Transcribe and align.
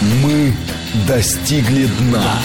Мы 0.00 0.54
достигли 1.06 1.84
дна. 1.84 2.38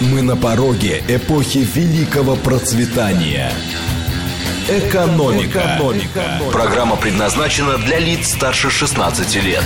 Мы 0.00 0.22
на 0.22 0.36
пороге 0.36 1.00
эпохи 1.06 1.58
великого 1.58 2.34
процветания. 2.34 3.52
Экономика. 4.68 5.60
Экономика. 5.60 6.40
Программа 6.50 6.96
предназначена 6.96 7.78
для 7.78 8.00
лиц 8.00 8.32
старше 8.32 8.68
16 8.70 9.44
лет. 9.44 9.62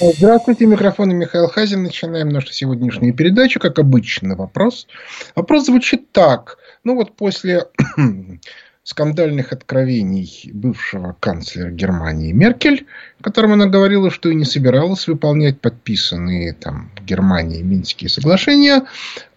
Здравствуйте, 0.00 0.66
микрофон 0.66 1.10
Михаил 1.10 1.46
Хазин. 1.46 1.84
Начинаем 1.84 2.30
нашу 2.30 2.52
сегодняшнюю 2.52 3.14
передачу. 3.14 3.60
Как 3.60 3.78
обычно, 3.78 4.34
вопрос. 4.34 4.88
Вопрос 5.36 5.66
звучит 5.66 6.10
так. 6.10 6.58
Ну 6.82 6.96
вот 6.96 7.16
после 7.16 7.66
скандальных 8.88 9.52
откровений 9.52 10.50
бывшего 10.54 11.14
канцлера 11.20 11.70
Германии 11.70 12.32
Меркель, 12.32 12.86
которым 13.20 13.52
она 13.52 13.66
говорила, 13.66 14.10
что 14.10 14.30
и 14.30 14.34
не 14.34 14.46
собиралась 14.46 15.06
выполнять 15.06 15.60
подписанные 15.60 16.54
там 16.54 16.90
Германией 17.02 17.62
Минские 17.62 18.08
соглашения, 18.08 18.86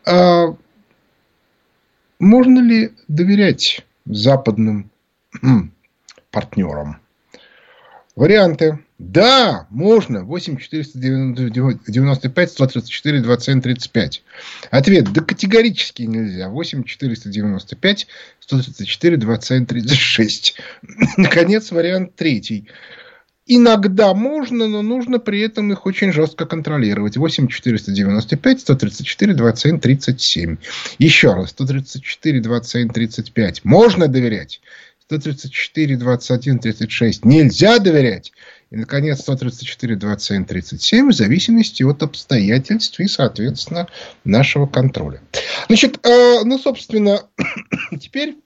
а 0.06 0.56
можно 2.18 2.60
ли 2.60 2.94
доверять 3.10 3.86
западным 4.06 4.90
партнерам? 6.32 7.02
Варианты. 8.16 8.80
Да, 9.04 9.66
можно. 9.72 10.24
8 10.24 10.58
495 10.58 12.52
134 12.52 13.22
27 13.22 13.62
35. 13.62 14.24
Ответ. 14.70 15.12
Да 15.12 15.22
категорически 15.22 16.04
нельзя. 16.04 16.50
8 16.50 16.84
495 16.84 18.08
134 18.42 19.18
27 19.18 19.66
36. 19.66 20.56
Наконец, 21.18 21.72
вариант 21.72 22.16
третий. 22.16 22.68
Иногда 23.48 24.14
можно, 24.14 24.68
но 24.68 24.84
нужно 24.84 25.18
при 25.18 25.42
этом 25.42 25.72
их 25.72 25.88
очень 25.88 26.14
жестко 26.14 26.46
контролировать. 26.46 27.18
8 27.18 27.48
495 27.48 28.62
134 28.62 29.34
27 29.34 29.80
37. 29.80 30.58
Еще 31.00 31.34
раз. 31.34 31.50
134 31.50 32.40
27 32.40 32.90
35. 32.90 33.66
Можно 33.66 34.08
доверять. 34.08 34.62
134, 35.12 35.98
21, 35.98 36.60
36 36.60 37.26
нельзя 37.26 37.80
доверять. 37.80 38.32
И, 38.72 38.78
наконец, 38.78 39.20
134, 39.20 39.98
27, 39.98 40.46
37 40.46 41.10
в 41.10 41.14
зависимости 41.14 41.84
от 41.84 42.02
обстоятельств 42.04 43.00
и, 43.02 43.08
соответственно, 43.08 43.88
нашего 44.24 44.66
контроля. 44.66 45.22
Значит, 45.68 46.06
э, 46.06 46.44
ну, 46.46 46.58
собственно, 46.58 47.22
теперь 48.00 48.38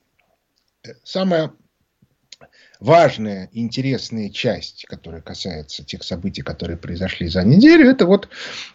самая 1.04 1.52
важная, 2.80 3.50
интересная 3.54 4.30
часть, 4.30 4.86
которая 4.88 5.22
касается 5.22 5.84
тех 5.84 6.04
событий, 6.04 6.42
которые 6.42 6.78
произошли 6.78 7.28
за 7.28 7.44
неделю, 7.44 7.90
это 7.90 8.06
вот 8.06 8.28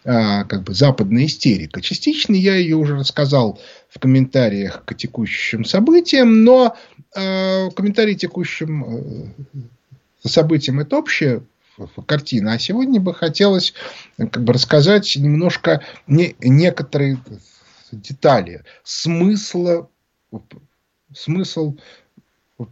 а, 0.03 0.43
как 0.45 0.63
бы 0.63 0.73
западная 0.73 1.25
истерика. 1.25 1.81
Частично 1.81 2.33
я 2.33 2.55
ее 2.55 2.77
уже 2.77 2.95
рассказал 2.95 3.59
в 3.89 3.99
комментариях 3.99 4.83
к 4.85 4.95
текущим 4.95 5.65
событиям, 5.65 6.43
но 6.43 6.75
а, 7.15 7.69
комментарии 7.71 8.15
текущим 8.15 8.83
э, 8.83 9.27
событиям 10.29 10.79
это 10.79 10.97
общая 10.97 11.43
картина, 12.05 12.53
а 12.53 12.59
сегодня 12.59 12.99
бы 12.99 13.13
хотелось 13.13 13.73
как 14.17 14.43
бы 14.43 14.53
рассказать 14.53 15.15
немножко 15.15 15.83
не, 16.07 16.35
некоторые 16.39 17.19
детали 17.91 18.63
смысла 18.83 19.89
смысл 21.13 21.75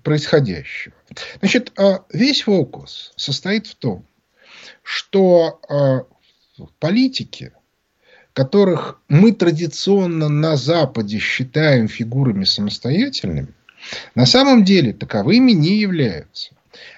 происходящего. 0.04 0.94
Значит, 1.40 1.74
а, 1.78 2.06
весь 2.14 2.42
фокус 2.44 3.12
состоит 3.16 3.68
в 3.68 3.76
том, 3.76 4.06
что 4.84 5.60
а, 5.68 6.06
политики, 6.80 7.52
которых 8.34 9.02
мы 9.08 9.32
традиционно 9.32 10.30
на 10.30 10.56
Западе 10.56 11.20
считаем 11.20 11.88
фигурами 11.88 12.44
самостоятельными, 12.44 13.54
на 14.16 14.26
самом 14.26 14.64
деле 14.64 14.94
таковыми 14.94 15.52
не 15.52 15.78
являются. 15.78 16.52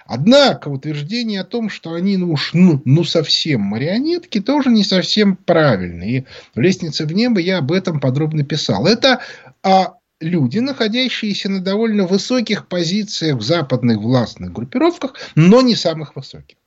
Однако 0.05 0.67
утверждение 0.67 1.41
о 1.41 1.45
том, 1.45 1.69
что 1.69 1.93
они 1.93 2.17
ну 2.17 2.31
уж 2.31 2.51
ну, 2.53 2.81
ну 2.85 3.03
совсем 3.03 3.61
марионетки, 3.61 4.39
тоже 4.41 4.69
не 4.69 4.83
совсем 4.83 5.35
правильно. 5.35 6.03
И 6.03 6.23
в 6.55 6.59
«Лестнице 6.59 7.05
в 7.05 7.13
небо» 7.13 7.39
я 7.39 7.59
об 7.59 7.71
этом 7.71 7.99
подробно 7.99 8.43
писал. 8.43 8.87
Это 8.87 9.21
а, 9.63 9.95
люди, 10.19 10.59
находящиеся 10.59 11.49
на 11.49 11.59
довольно 11.59 12.05
высоких 12.05 12.67
позициях 12.67 13.37
в 13.37 13.41
западных 13.41 13.97
властных 13.97 14.53
группировках, 14.53 15.15
но 15.35 15.61
не 15.61 15.75
самых 15.75 16.15
высоких. 16.15 16.57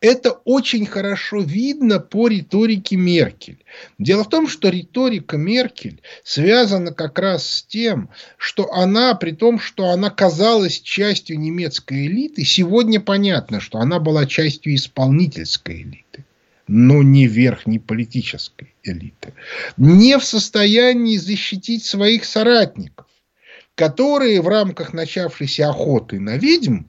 Это 0.00 0.32
очень 0.44 0.86
хорошо 0.86 1.40
видно 1.40 2.00
по 2.00 2.28
риторике 2.28 2.96
Меркель. 2.96 3.64
Дело 3.98 4.24
в 4.24 4.28
том, 4.28 4.48
что 4.48 4.68
риторика 4.68 5.36
Меркель 5.36 6.02
связана 6.24 6.92
как 6.92 7.18
раз 7.18 7.48
с 7.48 7.62
тем, 7.62 8.10
что 8.36 8.72
она, 8.72 9.14
при 9.14 9.30
том, 9.30 9.60
что 9.60 9.90
она 9.90 10.10
казалась 10.10 10.80
частью 10.80 11.38
немецкой 11.38 12.06
элиты, 12.06 12.44
сегодня 12.44 13.00
понятно, 13.00 13.60
что 13.60 13.78
она 13.78 14.00
была 14.00 14.26
частью 14.26 14.74
исполнительской 14.74 15.82
элиты 15.82 16.24
но 16.68 17.02
не 17.02 17.26
верхней 17.26 17.78
политической 17.78 18.74
элиты, 18.82 19.34
не 19.76 20.16
в 20.18 20.24
состоянии 20.24 21.16
защитить 21.16 21.84
своих 21.84 22.24
соратников, 22.24 23.06
которые 23.74 24.40
в 24.40 24.48
рамках 24.48 24.92
начавшейся 24.94 25.68
охоты 25.68 26.18
на 26.20 26.38
ведьм, 26.38 26.84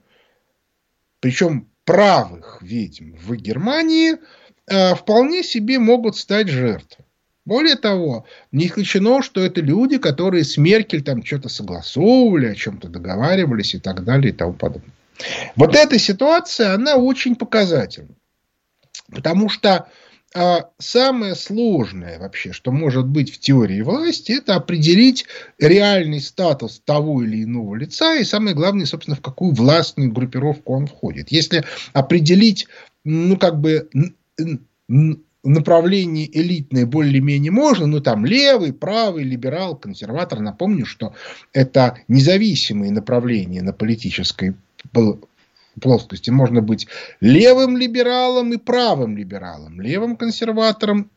причем 1.20 1.68
правых 1.86 2.60
ведьм 2.62 3.16
в 3.16 3.36
Германии, 3.36 4.18
э, 4.68 4.96
вполне 4.96 5.44
себе 5.44 5.80
могут 5.80 6.16
стать 6.16 6.48
жертвой. 6.48 7.06
Более 7.46 7.76
того, 7.76 8.26
не 8.52 8.68
исключено, 8.68 9.22
что 9.22 9.42
это 9.42 9.60
люди, 9.60 9.98
которые 9.98 10.46
с 10.46 10.58
Меркель 10.58 11.04
там 11.04 11.26
что-то 11.26 11.50
согласовывали, 11.50 12.48
о 12.48 12.56
чем-то 12.56 12.88
договаривались 12.88 13.76
и 13.76 13.80
так 13.80 14.06
далее 14.06 14.32
и 14.32 14.36
тому 14.36 14.54
подобное. 14.54 14.94
Вот 15.56 15.76
эта 15.76 16.00
ситуация, 16.00 16.74
она 16.74 16.96
очень 16.96 17.36
показательна. 17.36 18.16
Потому 19.12 19.50
что 19.50 19.90
а 20.36 20.70
самое 20.80 21.36
сложное 21.36 22.20
вообще, 22.20 22.54
что 22.54 22.72
может 22.72 23.06
быть 23.06 23.32
в 23.34 23.40
теории 23.40 23.82
власти, 23.82 24.32
это 24.32 24.56
определить 24.56 25.26
реальный 25.60 26.22
статус 26.22 26.82
того 26.84 27.24
или 27.24 27.44
иного 27.44 27.76
лица 27.76 28.16
и 28.16 28.24
самое 28.24 28.56
главное, 28.56 28.86
собственно, 28.86 29.16
в 29.16 29.22
какую 29.22 29.54
властную 29.54 30.12
группировку 30.12 30.74
он 30.74 30.88
входит. 30.88 31.32
Если 31.32 31.64
определить, 31.94 32.68
ну, 33.04 33.38
как 33.38 33.60
бы 33.60 33.90
направление 35.44 36.30
элитное 36.40 36.86
более-менее 36.86 37.52
можно, 37.52 37.86
ну 37.86 38.00
там 38.00 38.26
левый, 38.26 38.74
правый, 38.74 39.24
либерал, 39.24 39.76
консерватор. 39.76 40.40
Напомню, 40.40 40.86
что 40.86 41.14
это 41.52 42.00
независимые 42.08 42.92
направления 42.92 43.62
на 43.62 43.74
политической 43.74 44.56
плоскости. 45.82 46.30
Можно 46.30 46.62
быть 46.62 46.88
левым 47.20 47.78
либералом 47.78 48.54
и 48.54 48.58
правым 48.58 49.18
либералом, 49.18 49.82
левым 49.82 50.18
консерватором 50.18 51.12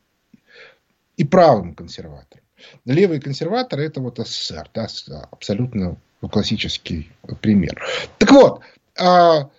и 1.17 1.25
правым 1.25 1.75
консерватором. 1.75 2.45
Левый 2.85 3.21
консерватор 3.21 3.81
это 3.81 4.01
вот 4.01 4.19
СССР, 4.19 4.71
да, 4.75 4.89
абсолютно 5.31 5.97
классический 6.31 7.11
пример. 7.41 7.83
Так 8.19 8.33
вот, 8.33 8.61
а, 8.99 9.51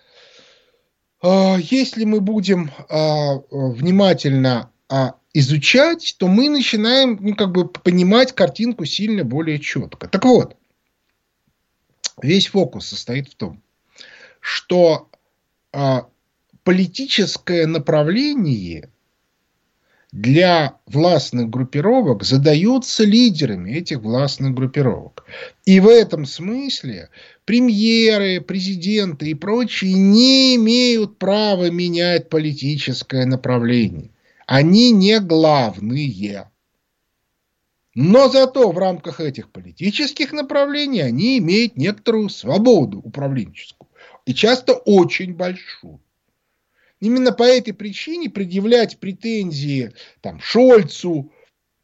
а, 1.22 1.56
если 1.58 2.04
мы 2.04 2.20
будем 2.20 2.70
а, 2.88 3.38
внимательно 3.50 4.70
а, 4.88 5.14
изучать, 5.32 6.16
то 6.18 6.26
мы 6.26 6.48
начинаем 6.48 7.18
ну, 7.20 7.34
как 7.34 7.52
бы 7.52 7.68
понимать 7.68 8.34
картинку 8.34 8.84
сильно 8.84 9.24
более 9.24 9.58
четко. 9.58 10.08
Так 10.08 10.24
вот, 10.24 10.56
весь 12.20 12.48
фокус 12.48 12.86
состоит 12.86 13.28
в 13.28 13.34
том, 13.36 13.62
что 14.48 15.10
а, 15.74 16.08
политическое 16.64 17.66
направление 17.66 18.88
для 20.10 20.78
властных 20.86 21.50
группировок 21.50 22.22
задается 22.24 23.04
лидерами 23.04 23.72
этих 23.72 23.98
властных 24.00 24.54
группировок. 24.54 25.26
И 25.66 25.80
в 25.80 25.88
этом 25.88 26.24
смысле 26.24 27.10
премьеры, 27.44 28.40
президенты 28.40 29.28
и 29.28 29.34
прочие 29.34 29.92
не 29.92 30.56
имеют 30.56 31.18
права 31.18 31.70
менять 31.70 32.30
политическое 32.30 33.26
направление. 33.26 34.10
Они 34.46 34.92
не 34.92 35.20
главные. 35.20 36.50
Но 37.94 38.30
зато 38.30 38.72
в 38.72 38.78
рамках 38.78 39.20
этих 39.20 39.50
политических 39.50 40.32
направлений 40.32 41.00
они 41.00 41.36
имеют 41.36 41.76
некоторую 41.76 42.30
свободу 42.30 43.00
управленческую 43.00 43.87
и 44.28 44.34
часто 44.34 44.74
очень 44.74 45.32
большую. 45.32 46.02
Именно 47.00 47.32
по 47.32 47.44
этой 47.44 47.72
причине 47.72 48.28
предъявлять 48.28 48.98
претензии 48.98 49.94
там, 50.20 50.38
Шольцу 50.38 51.32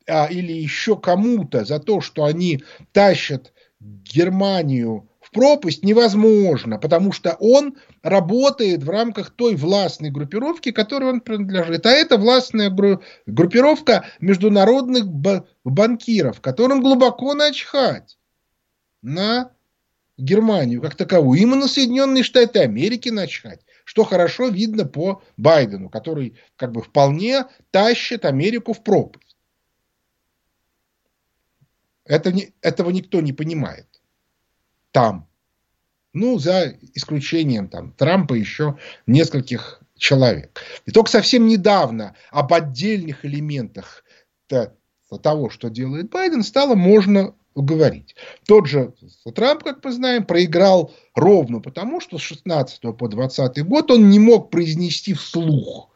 а, 0.07 0.27
или 0.27 0.53
еще 0.53 0.99
кому-то 0.99 1.65
за 1.65 1.79
то, 1.79 2.03
что 2.03 2.25
они 2.25 2.63
тащат 2.93 3.55
Германию 3.81 5.09
в 5.23 5.31
пропасть 5.31 5.85
невозможно, 5.85 6.79
потому 6.79 7.13
что 7.13 7.35
он 7.41 7.79
работает 8.03 8.83
в 8.83 8.91
рамках 8.91 9.31
той 9.31 9.55
властной 9.57 10.11
группировки, 10.11 10.71
которой 10.71 11.13
он 11.13 11.21
принадлежит. 11.23 11.87
А 11.87 11.93
это 11.93 12.19
властная 12.19 12.69
группировка 13.25 14.05
международных 14.21 15.07
банкиров, 15.65 16.43
которым 16.43 16.83
глубоко 16.83 17.33
начхать 17.33 18.19
на 19.01 19.51
Германию 20.17 20.81
как 20.81 20.95
таковую. 20.95 21.41
Им 21.41 21.55
и 21.55 21.59
на 21.59 21.69
Соединенные 21.69 22.23
Штаты 22.23 22.61
Америки 22.61 23.09
начхать. 23.09 23.61
Что 23.85 24.05
хорошо 24.05 24.49
видно 24.49 24.85
по 24.87 25.23
Байдену, 25.37 25.91
который 25.91 26.39
как 26.57 26.73
бы 26.73 26.83
вполне 26.83 27.47
тащит 27.71 28.25
Америку 28.25 28.73
в 28.73 28.83
пропасть. 28.83 29.37
Это 32.05 32.33
не, 32.33 32.53
этого 32.61 32.91
никто 32.91 33.21
не 33.21 33.33
понимает. 33.33 33.89
Там. 34.93 35.29
Ну, 36.13 36.39
за 36.39 36.77
исключением 36.95 37.69
там, 37.69 37.93
Трампа 37.93 38.35
еще 38.35 38.79
нескольких 39.07 39.81
человек. 39.97 40.61
И 40.87 40.93
только 40.93 41.11
совсем 41.11 41.47
недавно 41.49 42.15
об 42.31 42.53
отдельных 42.53 43.25
элементах 43.25 44.05
того, 45.23 45.51
что 45.51 45.69
делает 45.71 46.11
Байден, 46.11 46.43
стало 46.43 46.75
можно 46.75 47.35
говорить. 47.63 48.17
Тот 48.47 48.67
же 48.67 48.93
Трамп, 49.35 49.63
как 49.63 49.85
мы 49.85 49.93
знаем, 49.93 50.25
проиграл 50.25 50.93
ровно 51.15 51.61
потому, 51.61 52.01
что 52.01 52.19
с 52.19 52.23
16 52.23 52.81
по 52.97 53.09
20 53.09 53.65
год 53.65 53.91
он 53.91 54.11
не 54.11 54.19
мог 54.19 54.51
произнести 54.51 55.15
вслух 55.15 55.91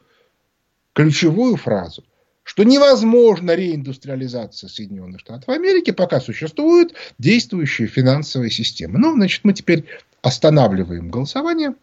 ключевую 0.93 1.57
фразу, 1.57 2.05
что 2.43 2.65
невозможна 2.65 3.55
реиндустриализация 3.55 4.69
Соединенных 4.69 5.21
Штатов 5.21 5.49
Америки, 5.49 5.91
пока 5.91 6.21
существует 6.21 6.95
действующая 7.19 7.87
финансовая 7.87 8.51
система. 8.51 8.99
Ну, 8.99 9.13
значит, 9.13 9.45
мы 9.45 9.53
теперь 9.53 9.85
останавливаем 10.23 11.11
голосование. 11.11 11.75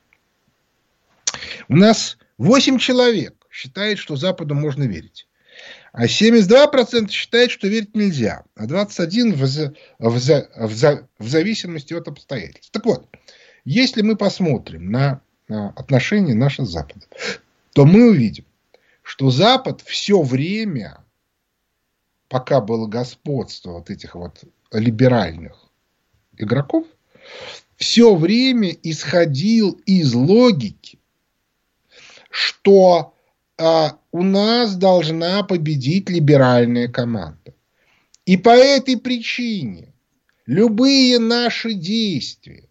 У 1.67 1.75
нас 1.75 2.17
8 2.37 2.77
человек 2.79 3.35
считает, 3.49 3.99
что 3.99 4.15
Западу 4.15 4.55
можно 4.55 4.83
верить. 4.83 5.27
А 5.91 6.05
72% 6.05 7.09
считают, 7.09 7.51
что 7.51 7.67
верить 7.67 7.95
нельзя, 7.95 8.43
а 8.55 8.65
21% 8.65 9.31
в, 9.33 9.73
в, 9.99 10.19
в, 10.19 11.07
в 11.19 11.27
зависимости 11.27 11.93
от 11.93 12.07
обстоятельств. 12.07 12.71
Так 12.71 12.85
вот, 12.85 13.07
если 13.63 14.01
мы 14.01 14.15
посмотрим 14.15 14.91
на, 14.91 15.21
на 15.47 15.69
отношения 15.69 16.33
наши 16.33 16.65
с 16.65 16.69
Западом, 16.69 17.07
то 17.73 17.85
мы 17.85 18.09
увидим, 18.09 18.45
что 19.01 19.29
Запад 19.29 19.81
все 19.81 20.21
время, 20.21 21.03
пока 22.27 22.59
было 22.59 22.87
господство 22.87 23.71
вот 23.71 23.89
этих 23.89 24.15
вот 24.15 24.43
либеральных 24.71 25.55
игроков, 26.37 26.85
все 27.75 28.15
время 28.15 28.69
исходил 28.83 29.79
из 29.85 30.13
логики, 30.13 30.99
что 32.29 33.14
а, 33.57 33.97
у 34.11 34.23
нас 34.23 34.75
должна 34.75 35.43
победить 35.43 36.09
либеральная 36.09 36.87
команда. 36.87 37.53
И 38.25 38.37
по 38.37 38.49
этой 38.49 38.97
причине 38.97 39.93
любые 40.45 41.19
наши 41.19 41.73
действия 41.73 42.69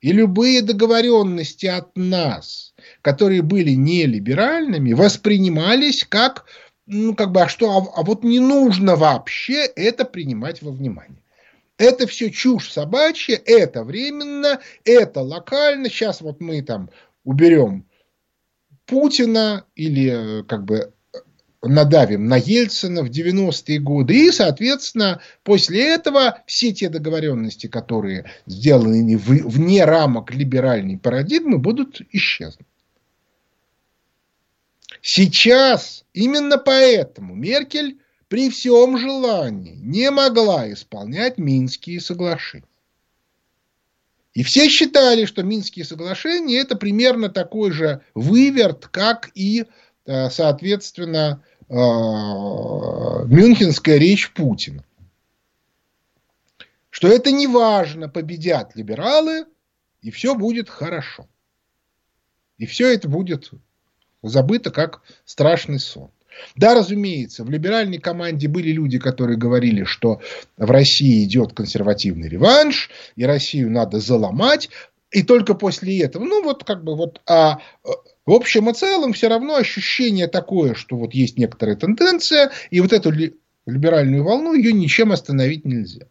и 0.00 0.12
любые 0.12 0.62
договоренности 0.62 1.66
от 1.66 1.96
нас, 1.96 2.74
которые 3.02 3.42
были 3.42 3.70
нелиберальными, 3.70 4.92
воспринимались 4.92 6.04
как, 6.04 6.44
ну, 6.86 7.14
как 7.14 7.32
бы, 7.32 7.42
а 7.42 7.48
что, 7.48 7.70
а, 7.70 8.00
а 8.00 8.02
вот 8.02 8.22
не 8.22 8.40
нужно 8.40 8.96
вообще 8.96 9.64
это 9.64 10.04
принимать 10.04 10.62
во 10.62 10.72
внимание. 10.72 11.22
Это 11.78 12.06
все 12.06 12.30
чушь 12.30 12.70
собачья, 12.70 13.40
это 13.44 13.84
временно, 13.84 14.60
это 14.84 15.20
локально. 15.20 15.88
Сейчас 15.88 16.20
вот 16.20 16.40
мы 16.40 16.62
там 16.62 16.90
уберем 17.24 17.85
Путина 18.86 19.64
или 19.74 20.40
э, 20.40 20.42
как 20.44 20.64
бы 20.64 20.92
надавим 21.62 22.26
на 22.26 22.36
Ельцина 22.36 23.02
в 23.02 23.10
90-е 23.10 23.78
годы. 23.80 24.26
И, 24.26 24.30
соответственно, 24.30 25.20
после 25.42 25.94
этого 25.94 26.42
все 26.46 26.72
те 26.72 26.88
договоренности, 26.88 27.66
которые 27.66 28.30
сделаны 28.46 29.16
вне 29.16 29.84
рамок 29.84 30.32
либеральной 30.32 30.98
парадигмы, 30.98 31.58
будут 31.58 32.00
исчезнуть. 32.12 32.66
Сейчас 35.02 36.04
именно 36.14 36.58
поэтому 36.58 37.34
Меркель 37.34 37.98
при 38.28 38.50
всем 38.50 38.98
желании 38.98 39.76
не 39.76 40.10
могла 40.10 40.72
исполнять 40.72 41.38
Минские 41.38 42.00
соглашения. 42.00 42.66
И 44.36 44.42
все 44.42 44.68
считали, 44.68 45.24
что 45.24 45.42
Минские 45.42 45.84
соглашения 45.86 46.58
это 46.58 46.76
примерно 46.76 47.30
такой 47.30 47.70
же 47.70 48.02
выверт, 48.14 48.86
как 48.88 49.30
и, 49.34 49.64
э, 50.04 50.28
соответственно, 50.28 51.42
э, 51.70 51.72
Мюнхенская 51.72 53.96
речь 53.96 54.30
Путина. 54.34 54.84
Что 56.90 57.08
это 57.08 57.32
не 57.32 57.46
важно, 57.46 58.10
победят 58.10 58.76
либералы, 58.76 59.46
и 60.02 60.10
все 60.10 60.34
будет 60.34 60.68
хорошо. 60.68 61.26
И 62.58 62.66
все 62.66 62.92
это 62.92 63.08
будет 63.08 63.52
забыто 64.22 64.70
как 64.70 65.00
страшный 65.24 65.80
сон. 65.80 66.10
Да, 66.54 66.74
разумеется, 66.74 67.44
в 67.44 67.50
либеральной 67.50 67.98
команде 67.98 68.48
были 68.48 68.70
люди, 68.70 68.98
которые 68.98 69.36
говорили, 69.36 69.84
что 69.84 70.20
в 70.56 70.70
России 70.70 71.24
идет 71.24 71.52
консервативный 71.52 72.28
реванш, 72.28 72.90
и 73.16 73.24
Россию 73.24 73.70
надо 73.70 74.00
заломать, 74.00 74.68
и 75.10 75.22
только 75.22 75.54
после 75.54 76.00
этого, 76.00 76.24
ну 76.24 76.42
вот 76.42 76.64
как 76.64 76.84
бы 76.84 76.96
вот, 76.96 77.20
а 77.26 77.60
в 78.24 78.32
общем 78.32 78.68
и 78.68 78.74
целом 78.74 79.12
все 79.12 79.28
равно 79.28 79.56
ощущение 79.56 80.26
такое, 80.26 80.74
что 80.74 80.96
вот 80.96 81.14
есть 81.14 81.38
некоторая 81.38 81.76
тенденция, 81.76 82.50
и 82.70 82.80
вот 82.80 82.92
эту 82.92 83.12
либеральную 83.66 84.24
волну 84.24 84.54
ее 84.54 84.72
ничем 84.72 85.12
остановить 85.12 85.64
нельзя. 85.64 86.06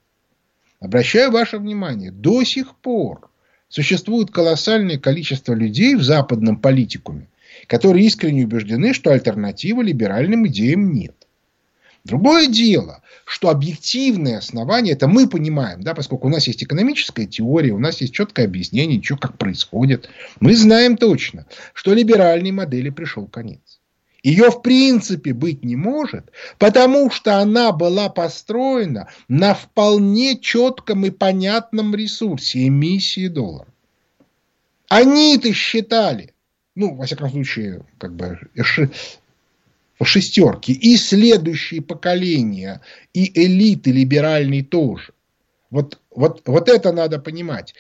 Обращаю 0.80 1.32
ваше 1.32 1.58
внимание, 1.58 2.12
до 2.12 2.44
сих 2.44 2.76
пор 2.76 3.30
существует 3.70 4.32
колоссальное 4.32 4.98
количество 4.98 5.54
людей 5.54 5.96
в 5.96 6.04
западном 6.04 6.58
политикуме, 6.58 7.28
которые 7.68 8.06
искренне 8.06 8.46
убеждены, 8.46 8.94
что 8.94 9.12
альтернативы 9.12 9.84
либеральным 9.84 10.48
идеям 10.48 10.94
нет. 10.94 11.16
Другое 12.06 12.46
дело, 12.46 13.02
что 13.26 13.50
объективные 13.50 14.38
основания, 14.38 14.92
это 14.92 15.08
мы 15.08 15.28
понимаем, 15.28 15.82
да, 15.82 15.96
поскольку 15.96 16.28
у 16.28 16.30
нас 16.30 16.46
есть 16.46 16.64
экономическая 16.64 17.26
теория, 17.26 17.72
у 17.72 17.80
нас 17.80 18.00
есть 18.00 18.14
четкое 18.14 18.46
объяснение, 18.46 19.02
что 19.02 19.18
как 19.18 19.40
происходит. 19.40 20.08
Мы 20.40 20.56
знаем 20.56 20.98
точно, 20.98 21.48
что 21.74 21.96
либеральной 21.96 22.52
модели 22.52 22.92
пришел 22.92 23.26
конец. 23.26 23.80
Ее 24.22 24.52
в 24.52 24.62
принципе 24.62 25.34
быть 25.34 25.64
не 25.64 25.76
может, 25.76 26.32
потому 26.60 27.10
что 27.10 27.40
она 27.40 27.72
была 27.72 28.10
построена 28.10 29.08
на 29.28 29.56
вполне 29.56 30.40
четком 30.40 31.06
и 31.06 31.10
понятном 31.10 31.96
ресурсе 31.96 32.68
эмиссии 32.68 33.28
доллара. 33.28 33.68
Они-то 34.90 35.52
считали, 35.54 36.35
ну, 36.76 36.96
во 36.96 37.06
всяком 37.06 37.30
случае, 37.30 37.84
как 37.98 38.16
бы 38.16 38.40
шестерки, 40.04 40.74
и 40.74 40.98
следующие 40.98 41.82
поколения, 41.82 42.82
и 43.14 43.32
элиты 43.46 43.92
либеральные 43.92 44.64
тоже. 44.64 45.14
Вот, 45.70 46.00
вот, 46.12 46.42
вот 46.46 46.70
это 46.70 46.92
надо 46.92 47.20
понимать. 47.20 47.74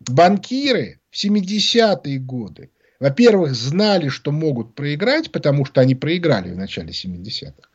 Банкиры 0.00 1.00
в 1.10 1.24
70-е 1.24 2.18
годы, 2.18 2.70
во-первых, 3.00 3.54
знали, 3.54 4.08
что 4.08 4.30
могут 4.30 4.74
проиграть, 4.74 5.32
потому 5.32 5.64
что 5.64 5.80
они 5.80 5.94
проиграли 5.94 6.52
в 6.52 6.56
начале 6.56 6.90
70-х. 6.90 7.68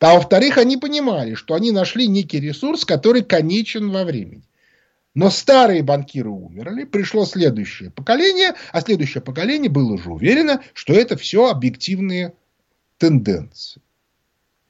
А 0.00 0.14
во-вторых, 0.14 0.58
они 0.58 0.76
понимали, 0.76 1.34
что 1.34 1.54
они 1.54 1.72
нашли 1.72 2.06
некий 2.06 2.40
ресурс, 2.40 2.84
который 2.84 3.22
конечен 3.22 3.90
во 3.90 4.04
времени. 4.04 4.42
Но 5.14 5.28
старые 5.30 5.82
банкиры 5.82 6.30
умерли, 6.30 6.84
пришло 6.84 7.24
следующее 7.24 7.90
поколение, 7.90 8.54
а 8.72 8.80
следующее 8.80 9.22
поколение 9.22 9.70
было 9.70 9.94
уже 9.94 10.10
уверено, 10.10 10.62
что 10.72 10.92
это 10.92 11.16
все 11.16 11.48
объективные 11.50 12.34
тенденции. 12.98 13.82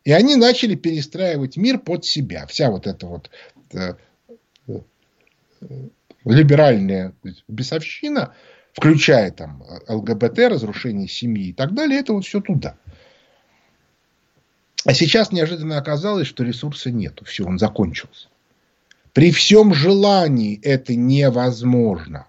И 0.04 0.12
они 0.12 0.36
начали 0.36 0.76
перестраивать 0.76 1.58
мир 1.58 1.78
под 1.78 2.06
себя. 2.06 2.46
Вся 2.46 2.70
вот 2.70 2.86
эта 2.86 3.06
вот 3.06 3.30
э, 3.74 3.94
э, 4.66 4.80
либеральная 6.24 7.14
бесовщина, 7.46 8.34
включая 8.72 9.30
там 9.32 9.62
ЛГБТ, 9.88 10.38
разрушение 10.38 11.06
семьи 11.06 11.48
и 11.48 11.52
так 11.52 11.74
далее, 11.74 12.00
это 12.00 12.14
вот 12.14 12.24
все 12.24 12.40
туда. 12.40 12.76
А 14.86 14.94
сейчас 14.94 15.32
неожиданно 15.32 15.76
оказалось, 15.76 16.26
что 16.26 16.44
ресурса 16.44 16.90
нету. 16.90 17.26
Все, 17.26 17.44
он 17.44 17.58
закончился. 17.58 18.28
При 19.12 19.32
всем 19.32 19.74
желании 19.74 20.60
это 20.62 20.94
невозможно. 20.94 22.28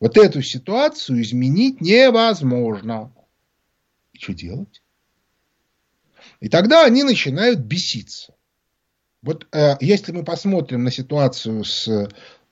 Вот 0.00 0.16
эту 0.16 0.42
ситуацию 0.42 1.22
изменить 1.22 1.80
невозможно. 1.80 3.12
И 4.12 4.18
что 4.18 4.32
делать? 4.32 4.82
И 6.40 6.48
тогда 6.48 6.84
они 6.84 7.02
начинают 7.02 7.58
беситься. 7.60 8.34
Вот 9.22 9.46
э, 9.52 9.76
если 9.80 10.12
мы 10.12 10.24
посмотрим 10.24 10.84
на 10.84 10.92
ситуацию 10.92 11.64
с 11.64 12.08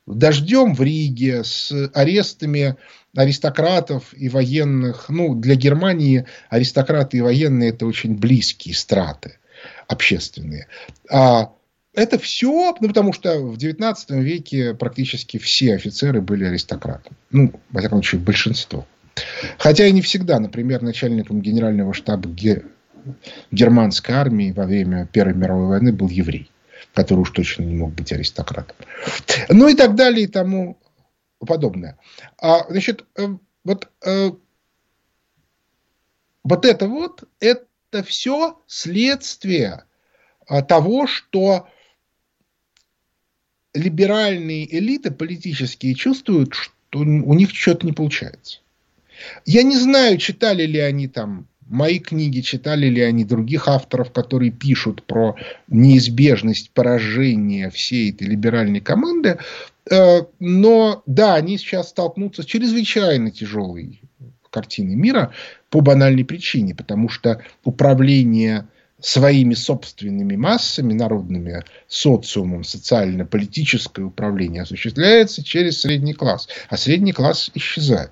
дождем 0.06 0.74
в 0.74 0.82
Риге, 0.82 1.44
с 1.44 1.72
арестами 1.94 2.76
аристократов 3.14 4.14
и 4.14 4.28
военных. 4.28 5.08
Ну, 5.08 5.34
для 5.34 5.54
Германии 5.54 6.26
аристократы 6.48 7.18
и 7.18 7.22
военные 7.22 7.70
это 7.70 7.86
очень 7.86 8.16
близкие 8.16 8.74
страты 8.74 9.38
общественные. 9.88 10.68
А 11.10 11.52
это 11.96 12.18
все, 12.18 12.76
ну, 12.78 12.88
потому 12.88 13.12
что 13.12 13.38
в 13.40 13.56
XIX 13.56 13.96
веке 14.20 14.74
практически 14.74 15.38
все 15.38 15.74
офицеры 15.74 16.20
были 16.20 16.44
аристократами. 16.44 17.16
Ну, 17.30 17.52
во 17.70 17.80
всяком 17.80 18.02
случае, 18.02 18.20
большинство. 18.20 18.86
Хотя 19.58 19.86
и 19.86 19.92
не 19.92 20.02
всегда. 20.02 20.38
Например, 20.38 20.82
начальником 20.82 21.40
генерального 21.40 21.94
штаба 21.94 22.28
германской 23.50 24.14
армии 24.14 24.52
во 24.52 24.66
время 24.66 25.06
Первой 25.06 25.34
мировой 25.34 25.68
войны 25.68 25.90
был 25.90 26.08
еврей, 26.08 26.50
который 26.92 27.20
уж 27.20 27.30
точно 27.30 27.62
не 27.62 27.74
мог 27.74 27.94
быть 27.94 28.12
аристократом. 28.12 28.76
Ну 29.48 29.66
и 29.68 29.74
так 29.74 29.94
далее 29.94 30.24
и 30.24 30.28
тому 30.28 30.78
подобное. 31.38 31.98
А, 32.38 32.66
значит, 32.68 33.06
э, 33.16 33.26
вот, 33.64 33.88
э, 34.04 34.32
вот 36.44 36.64
это 36.66 36.88
вот, 36.88 37.24
это 37.40 38.02
все 38.04 38.60
следствие 38.66 39.84
а, 40.46 40.62
того, 40.62 41.06
что 41.06 41.68
либеральные 43.76 44.78
элиты 44.78 45.10
политические 45.10 45.94
чувствуют, 45.94 46.54
что 46.54 47.00
у 47.00 47.34
них 47.34 47.50
что-то 47.54 47.86
не 47.86 47.92
получается. 47.92 48.60
Я 49.44 49.62
не 49.62 49.76
знаю, 49.76 50.18
читали 50.18 50.64
ли 50.64 50.78
они 50.78 51.08
там 51.08 51.46
мои 51.68 51.98
книги, 51.98 52.40
читали 52.40 52.86
ли 52.86 53.00
они 53.00 53.24
других 53.24 53.68
авторов, 53.68 54.12
которые 54.12 54.50
пишут 54.50 55.02
про 55.04 55.36
неизбежность 55.68 56.70
поражения 56.70 57.70
всей 57.70 58.10
этой 58.10 58.28
либеральной 58.28 58.80
команды. 58.80 59.38
Э, 59.90 60.20
но 60.38 61.02
да, 61.06 61.34
они 61.34 61.58
сейчас 61.58 61.90
столкнутся 61.90 62.42
с 62.42 62.46
чрезвычайно 62.46 63.30
тяжелой 63.30 64.00
картиной 64.50 64.94
мира 64.94 65.32
по 65.70 65.80
банальной 65.80 66.24
причине, 66.24 66.74
потому 66.74 67.08
что 67.08 67.42
управление 67.64 68.68
своими 69.00 69.54
собственными 69.54 70.36
массами 70.36 70.94
народными, 70.94 71.64
социумом, 71.86 72.64
социально-политическое 72.64 74.02
управление 74.02 74.62
осуществляется 74.62 75.44
через 75.44 75.80
средний 75.80 76.14
класс, 76.14 76.48
а 76.68 76.76
средний 76.76 77.12
класс 77.12 77.50
исчезает. 77.54 78.10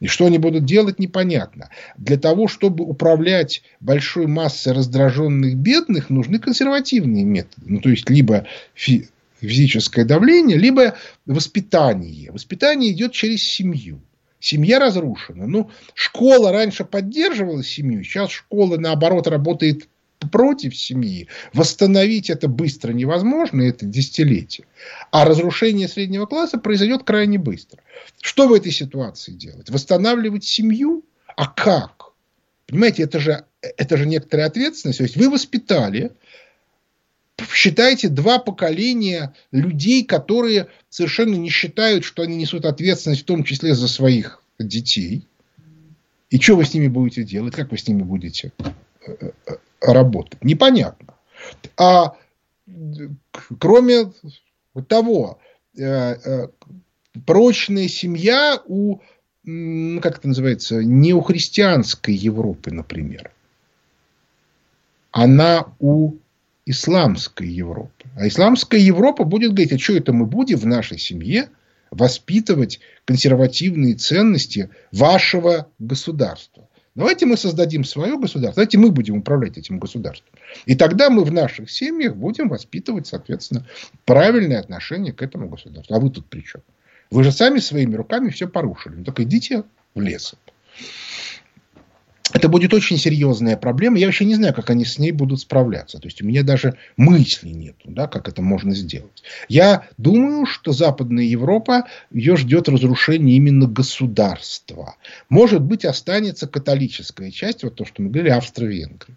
И 0.00 0.06
что 0.06 0.26
они 0.26 0.38
будут 0.38 0.64
делать, 0.64 0.98
непонятно. 0.98 1.70
Для 1.96 2.16
того, 2.16 2.46
чтобы 2.46 2.84
управлять 2.84 3.62
большой 3.80 4.26
массой 4.26 4.72
раздраженных 4.72 5.56
бедных, 5.56 6.08
нужны 6.08 6.38
консервативные 6.38 7.24
методы. 7.24 7.66
Ну, 7.66 7.80
то 7.80 7.90
есть, 7.90 8.08
либо 8.08 8.46
физическое 9.40 10.04
давление, 10.04 10.56
либо 10.56 10.94
воспитание. 11.26 12.30
Воспитание 12.30 12.92
идет 12.92 13.12
через 13.12 13.42
семью. 13.42 14.00
Семья 14.40 14.78
разрушена. 14.78 15.48
Ну, 15.48 15.70
школа 15.94 16.52
раньше 16.52 16.84
поддерживала 16.84 17.64
семью, 17.64 18.04
сейчас 18.04 18.30
школа, 18.30 18.76
наоборот, 18.76 19.26
работает 19.26 19.88
против 20.26 20.76
семьи, 20.76 21.28
восстановить 21.52 22.30
это 22.30 22.48
быстро 22.48 22.92
невозможно, 22.92 23.62
это 23.62 23.86
десятилетие. 23.86 24.66
А 25.10 25.24
разрушение 25.24 25.88
среднего 25.88 26.26
класса 26.26 26.58
произойдет 26.58 27.04
крайне 27.04 27.38
быстро. 27.38 27.82
Что 28.20 28.48
в 28.48 28.52
этой 28.52 28.72
ситуации 28.72 29.32
делать? 29.32 29.70
Восстанавливать 29.70 30.44
семью? 30.44 31.04
А 31.36 31.46
как? 31.46 32.12
Понимаете, 32.66 33.04
это 33.04 33.18
же, 33.18 33.44
это 33.62 33.96
же 33.96 34.06
некоторая 34.06 34.46
ответственность. 34.46 34.98
То 34.98 35.04
есть 35.04 35.16
вы 35.16 35.30
воспитали, 35.30 36.12
считайте, 37.50 38.08
два 38.08 38.38
поколения 38.38 39.34
людей, 39.52 40.04
которые 40.04 40.68
совершенно 40.90 41.34
не 41.34 41.48
считают, 41.48 42.04
что 42.04 42.22
они 42.22 42.36
несут 42.36 42.64
ответственность 42.64 43.22
в 43.22 43.26
том 43.26 43.44
числе 43.44 43.74
за 43.74 43.88
своих 43.88 44.42
детей. 44.58 45.26
И 46.30 46.38
что 46.38 46.56
вы 46.56 46.64
с 46.64 46.74
ними 46.74 46.88
будете 46.88 47.24
делать? 47.24 47.54
Как 47.54 47.70
вы 47.70 47.78
с 47.78 47.88
ними 47.88 48.02
будете 48.02 48.52
э, 49.06 49.30
работать. 49.92 50.42
Непонятно. 50.44 51.14
А 51.76 52.14
кроме 53.58 54.12
того, 54.88 55.38
э, 55.76 55.82
э, 55.84 56.48
прочная 57.26 57.88
семья 57.88 58.60
у, 58.66 58.98
как 60.00 60.18
это 60.18 60.28
называется, 60.28 60.82
не 60.82 61.14
у 61.14 61.20
христианской 61.20 62.14
Европы, 62.14 62.70
например. 62.70 63.32
Она 65.10 65.66
у 65.78 66.14
исламской 66.66 67.48
Европы. 67.48 68.04
А 68.14 68.28
исламская 68.28 68.80
Европа 68.80 69.24
будет 69.24 69.52
говорить, 69.52 69.72
а 69.72 69.78
что 69.78 69.94
это 69.94 70.12
мы 70.12 70.26
будем 70.26 70.58
в 70.58 70.66
нашей 70.66 70.98
семье 70.98 71.48
воспитывать 71.90 72.80
консервативные 73.06 73.94
ценности 73.94 74.68
вашего 74.92 75.68
государства. 75.78 76.67
Давайте 76.98 77.26
мы 77.26 77.36
создадим 77.36 77.84
свое 77.84 78.18
государство, 78.18 78.56
давайте 78.56 78.76
мы 78.76 78.90
будем 78.90 79.18
управлять 79.18 79.56
этим 79.56 79.78
государством. 79.78 80.32
И 80.66 80.74
тогда 80.74 81.10
мы 81.10 81.22
в 81.22 81.30
наших 81.30 81.70
семьях 81.70 82.16
будем 82.16 82.48
воспитывать, 82.48 83.06
соответственно, 83.06 83.64
правильное 84.04 84.58
отношение 84.58 85.12
к 85.12 85.22
этому 85.22 85.48
государству. 85.48 85.94
А 85.94 86.00
вы 86.00 86.10
тут 86.10 86.26
при 86.26 86.40
чем? 86.40 86.60
Вы 87.12 87.22
же 87.22 87.30
сами 87.30 87.60
своими 87.60 87.94
руками 87.94 88.30
все 88.30 88.48
порушили. 88.48 88.96
Ну, 88.96 89.04
так 89.04 89.20
идите 89.20 89.62
в 89.94 90.00
лес 90.00 90.34
это 92.32 92.48
будет 92.48 92.74
очень 92.74 92.98
серьезная 92.98 93.56
проблема. 93.56 93.98
Я 93.98 94.06
вообще 94.06 94.24
не 94.24 94.34
знаю, 94.34 94.54
как 94.54 94.70
они 94.70 94.84
с 94.84 94.98
ней 94.98 95.12
будут 95.12 95.40
справляться. 95.40 95.98
То 95.98 96.06
есть 96.06 96.22
у 96.22 96.26
меня 96.26 96.42
даже 96.42 96.76
мысли 96.96 97.48
нет, 97.48 97.76
да, 97.84 98.06
как 98.06 98.28
это 98.28 98.42
можно 98.42 98.74
сделать. 98.74 99.22
Я 99.48 99.86
думаю, 99.96 100.46
что 100.46 100.72
Западная 100.72 101.24
Европа, 101.24 101.84
ее 102.10 102.36
ждет 102.36 102.68
разрушение 102.68 103.36
именно 103.36 103.66
государства. 103.66 104.96
Может 105.28 105.62
быть, 105.62 105.84
останется 105.84 106.46
католическая 106.46 107.30
часть, 107.30 107.62
вот 107.64 107.76
то, 107.76 107.84
что 107.84 108.02
мы 108.02 108.10
говорили, 108.10 108.32
Австро-Венгрия. 108.32 109.16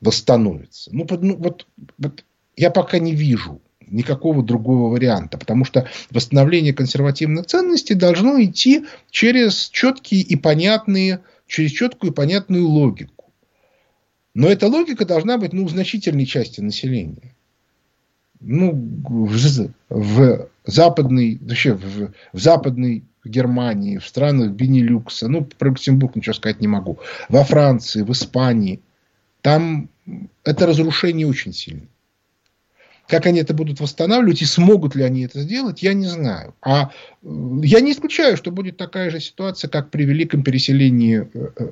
Восстановится. 0.00 0.90
Ну, 0.94 1.06
ну 1.20 1.36
вот, 1.36 1.66
вот 1.98 2.24
я 2.56 2.70
пока 2.70 2.98
не 2.98 3.14
вижу 3.14 3.60
никакого 3.86 4.42
другого 4.42 4.90
варианта, 4.92 5.38
потому 5.38 5.64
что 5.64 5.88
восстановление 6.10 6.72
консервативных 6.72 7.46
ценностей 7.46 7.94
должно 7.94 8.42
идти 8.42 8.86
через 9.10 9.68
четкие 9.68 10.22
и 10.22 10.36
понятные 10.36 11.20
через 11.46 11.70
четкую 11.72 12.12
и 12.12 12.14
понятную 12.14 12.66
логику. 12.66 13.32
Но 14.34 14.48
эта 14.48 14.68
логика 14.68 15.04
должна 15.04 15.38
быть 15.38 15.52
ну, 15.52 15.64
в 15.64 15.70
значительной 15.70 16.26
части 16.26 16.60
населения. 16.60 17.34
Ну, 18.40 18.72
в, 18.72 19.70
в 19.88 20.48
западной, 20.66 21.38
вообще 21.40 21.72
в, 21.72 22.12
в 22.32 22.38
западной 22.38 23.04
Германии, 23.24 23.98
в 23.98 24.06
странах 24.06 24.50
Бенилюкса, 24.52 25.28
ну, 25.28 25.44
про 25.44 25.70
Люксембург 25.70 26.16
ничего 26.16 26.34
сказать 26.34 26.60
не 26.60 26.68
могу, 26.68 26.98
во 27.28 27.44
Франции, 27.44 28.02
в 28.02 28.12
Испании, 28.12 28.80
там 29.40 29.88
это 30.44 30.66
разрушение 30.66 31.26
очень 31.26 31.52
сильно. 31.52 31.86
Как 33.08 33.26
они 33.26 33.40
это 33.40 33.54
будут 33.54 33.80
восстанавливать 33.80 34.42
и 34.42 34.46
смогут 34.46 34.94
ли 34.94 35.04
они 35.04 35.22
это 35.22 35.40
сделать, 35.40 35.82
я 35.82 35.94
не 35.94 36.06
знаю. 36.06 36.54
А 36.60 36.90
э, 37.22 37.28
я 37.62 37.80
не 37.80 37.92
исключаю, 37.92 38.36
что 38.36 38.50
будет 38.50 38.76
такая 38.76 39.10
же 39.10 39.20
ситуация, 39.20 39.68
как 39.68 39.90
при 39.90 40.04
великом 40.04 40.42
переселении 40.42 41.28
э, 41.32 41.70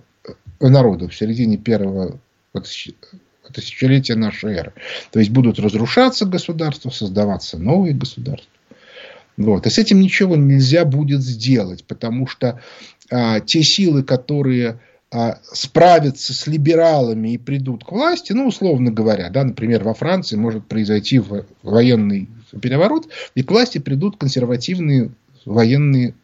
э, 0.61 0.69
народов 0.69 1.13
в 1.13 1.17
середине 1.17 1.57
первого 1.57 2.19
тысячелетия 3.53 4.15
нашей 4.15 4.55
эры. 4.55 4.73
То 5.11 5.19
есть 5.19 5.31
будут 5.31 5.59
разрушаться 5.59 6.25
государства, 6.25 6.91
создаваться 6.91 7.59
новые 7.59 7.95
государства. 7.95 8.49
Вот. 9.37 9.67
И 9.67 9.71
с 9.71 9.79
этим 9.79 10.01
ничего 10.01 10.37
нельзя 10.37 10.85
будет 10.85 11.21
сделать, 11.21 11.85
потому 11.85 12.27
что 12.27 12.61
а, 13.11 13.41
те 13.41 13.63
силы, 13.63 14.05
которые 14.05 14.79
а, 15.17 15.39
справятся 15.45 16.35
с 16.35 16.49
либералами 16.49 17.35
и 17.35 17.39
придут 17.39 17.85
к 17.85 17.93
власти, 17.93 18.33
ну, 18.33 18.49
условно 18.49 18.91
говоря, 18.91 19.31
да, 19.31 19.45
например, 19.45 19.85
во 19.85 19.95
Франции 19.95 20.35
может 20.35 20.67
произойти 20.67 21.23
военный 21.63 22.29
переворот, 22.61 23.07
и 23.37 23.45
к 23.45 23.51
власти 23.53 23.79
придут 23.79 24.17
консервативные 24.17 25.13
военные 25.45 26.15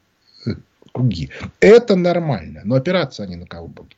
э, 0.44 0.54
круги. 0.92 1.30
Это 1.60 1.94
нормально, 1.94 2.62
но 2.64 2.74
опираться 2.74 3.22
они 3.22 3.36
на 3.36 3.46
кого 3.46 3.68
будут? 3.68 3.96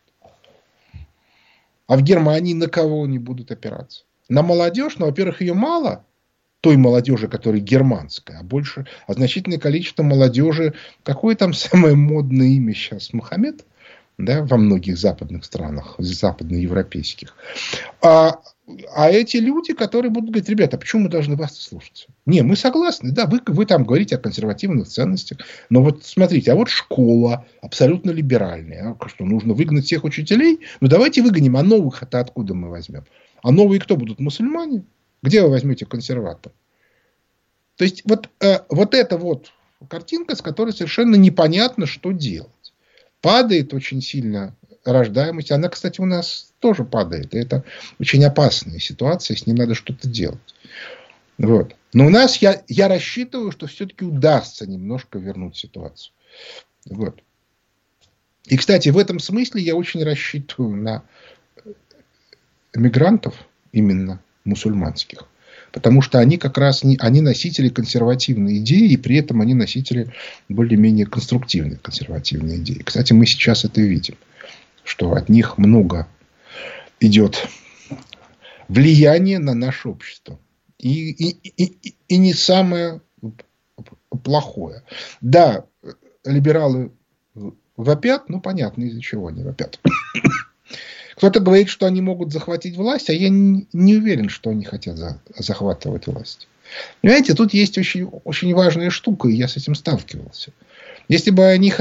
А 1.86 1.96
в 1.96 2.02
Германии 2.02 2.52
на 2.52 2.68
кого 2.68 3.04
они 3.04 3.18
будут 3.18 3.50
опираться? 3.50 4.02
На 4.28 4.42
молодежь, 4.42 4.98
ну, 4.98 5.06
во-первых, 5.06 5.40
ее 5.40 5.54
мало, 5.54 6.04
той 6.60 6.76
молодежи, 6.76 7.28
которая 7.28 7.62
германская, 7.62 8.40
а 8.40 8.42
больше, 8.42 8.86
а 9.06 9.14
значительное 9.14 9.58
количество 9.58 10.02
молодежи, 10.02 10.74
какое 11.02 11.34
там 11.34 11.54
самое 11.54 11.96
модное 11.96 12.48
имя 12.48 12.74
сейчас, 12.74 13.14
Мухаммед? 13.14 13.64
Да, 14.18 14.44
во 14.44 14.56
многих 14.56 14.98
западных 14.98 15.44
странах, 15.44 15.94
западноевропейских. 15.98 17.34
А, 18.02 18.40
а 18.94 19.10
эти 19.10 19.38
люди, 19.38 19.72
которые 19.72 20.10
будут 20.10 20.30
говорить, 20.30 20.48
ребята, 20.48 20.78
почему 20.78 21.02
мы 21.02 21.08
должны 21.08 21.36
вас 21.36 21.58
слушаться? 21.58 22.06
Не, 22.26 22.42
мы 22.42 22.56
согласны, 22.56 23.10
да, 23.10 23.26
вы, 23.26 23.40
вы 23.46 23.66
там 23.66 23.84
говорите 23.84 24.16
о 24.16 24.18
консервативных 24.18 24.88
ценностях, 24.88 25.38
но 25.70 25.82
вот 25.82 26.04
смотрите, 26.04 26.52
а 26.52 26.54
вот 26.54 26.68
школа 26.68 27.46
абсолютно 27.60 28.10
либеральная, 28.10 28.96
а 28.98 29.08
что 29.08 29.24
нужно 29.24 29.54
выгнать 29.54 29.86
всех 29.86 30.04
учителей? 30.04 30.60
Ну 30.80 30.88
давайте 30.88 31.22
выгоним, 31.22 31.56
а 31.56 31.62
новых 31.62 32.02
это 32.02 32.20
откуда 32.20 32.54
мы 32.54 32.70
возьмем? 32.70 33.04
А 33.42 33.50
новые 33.50 33.80
кто 33.80 33.96
будут? 33.96 34.20
Мусульмане? 34.20 34.84
Где 35.22 35.42
вы 35.42 35.50
возьмете 35.50 35.86
консерватор? 35.86 36.52
То 37.76 37.84
есть 37.84 38.02
вот, 38.04 38.28
э, 38.40 38.58
вот 38.68 38.94
эта 38.94 39.16
вот 39.16 39.52
картинка, 39.88 40.36
с 40.36 40.42
которой 40.42 40.72
совершенно 40.72 41.16
непонятно, 41.16 41.86
что 41.86 42.12
делать. 42.12 42.50
Падает 43.22 43.72
очень 43.72 44.02
сильно 44.02 44.54
рождаемость. 44.84 45.52
Она, 45.52 45.68
кстати, 45.68 46.00
у 46.00 46.04
нас 46.04 46.52
тоже 46.58 46.84
падает. 46.84 47.34
И 47.34 47.38
это 47.38 47.64
очень 47.98 48.24
опасная 48.24 48.78
ситуация, 48.78 49.36
с 49.36 49.46
ней 49.46 49.54
надо 49.54 49.74
что-то 49.74 50.08
делать. 50.08 50.54
Вот. 51.38 51.74
Но 51.92 52.06
у 52.06 52.10
нас 52.10 52.36
я, 52.38 52.62
я 52.68 52.88
рассчитываю, 52.88 53.52
что 53.52 53.66
все-таки 53.66 54.04
удастся 54.04 54.66
немножко 54.66 55.18
вернуть 55.18 55.56
ситуацию. 55.56 56.12
Вот. 56.84 57.22
И, 58.46 58.56
кстати, 58.56 58.88
в 58.88 58.98
этом 58.98 59.18
смысле 59.18 59.62
я 59.62 59.76
очень 59.76 60.02
рассчитываю 60.02 60.76
на 60.76 61.04
мигрантов, 62.74 63.34
именно 63.72 64.20
мусульманских. 64.44 65.26
Потому 65.72 66.02
что 66.02 66.18
они 66.18 66.36
как 66.36 66.58
раз 66.58 66.84
не, 66.84 66.96
они 66.98 67.22
носители 67.22 67.70
консервативной 67.70 68.58
идеи, 68.58 68.92
и 68.92 68.96
при 68.96 69.16
этом 69.16 69.40
они 69.40 69.54
носители 69.54 70.12
более-менее 70.48 71.06
конструктивной 71.06 71.78
консервативной 71.78 72.58
идеи. 72.58 72.82
Кстати, 72.84 73.14
мы 73.14 73.26
сейчас 73.26 73.64
это 73.64 73.80
видим, 73.80 74.16
что 74.84 75.12
от 75.12 75.30
них 75.30 75.56
много 75.56 76.06
идет 77.00 77.48
влияние 78.68 79.38
на 79.38 79.54
наше 79.54 79.88
общество. 79.88 80.38
И, 80.78 81.10
и, 81.10 81.64
и, 81.64 81.94
и 82.08 82.16
не 82.18 82.34
самое 82.34 83.00
плохое. 84.22 84.82
Да, 85.20 85.64
либералы 86.24 86.92
вопят, 87.76 88.28
ну 88.28 88.40
понятно, 88.40 88.84
из-за 88.84 89.00
чего 89.00 89.28
они 89.28 89.42
вопят. 89.42 89.80
Кто-то 91.22 91.38
говорит, 91.38 91.68
что 91.68 91.86
они 91.86 92.00
могут 92.00 92.32
захватить 92.32 92.76
власть, 92.76 93.08
а 93.08 93.12
я 93.12 93.28
не, 93.28 93.68
не 93.72 93.94
уверен, 93.94 94.28
что 94.28 94.50
они 94.50 94.64
хотят 94.64 94.96
за, 94.96 95.20
захватывать 95.36 96.08
власть. 96.08 96.48
Понимаете, 97.00 97.34
тут 97.34 97.54
есть 97.54 97.78
очень, 97.78 98.06
очень 98.24 98.52
важная 98.52 98.90
штука, 98.90 99.28
и 99.28 99.36
я 99.36 99.46
с 99.46 99.56
этим 99.56 99.76
сталкивался. 99.76 100.52
Если 101.06 101.30
бы 101.30 101.44
они 101.44 101.72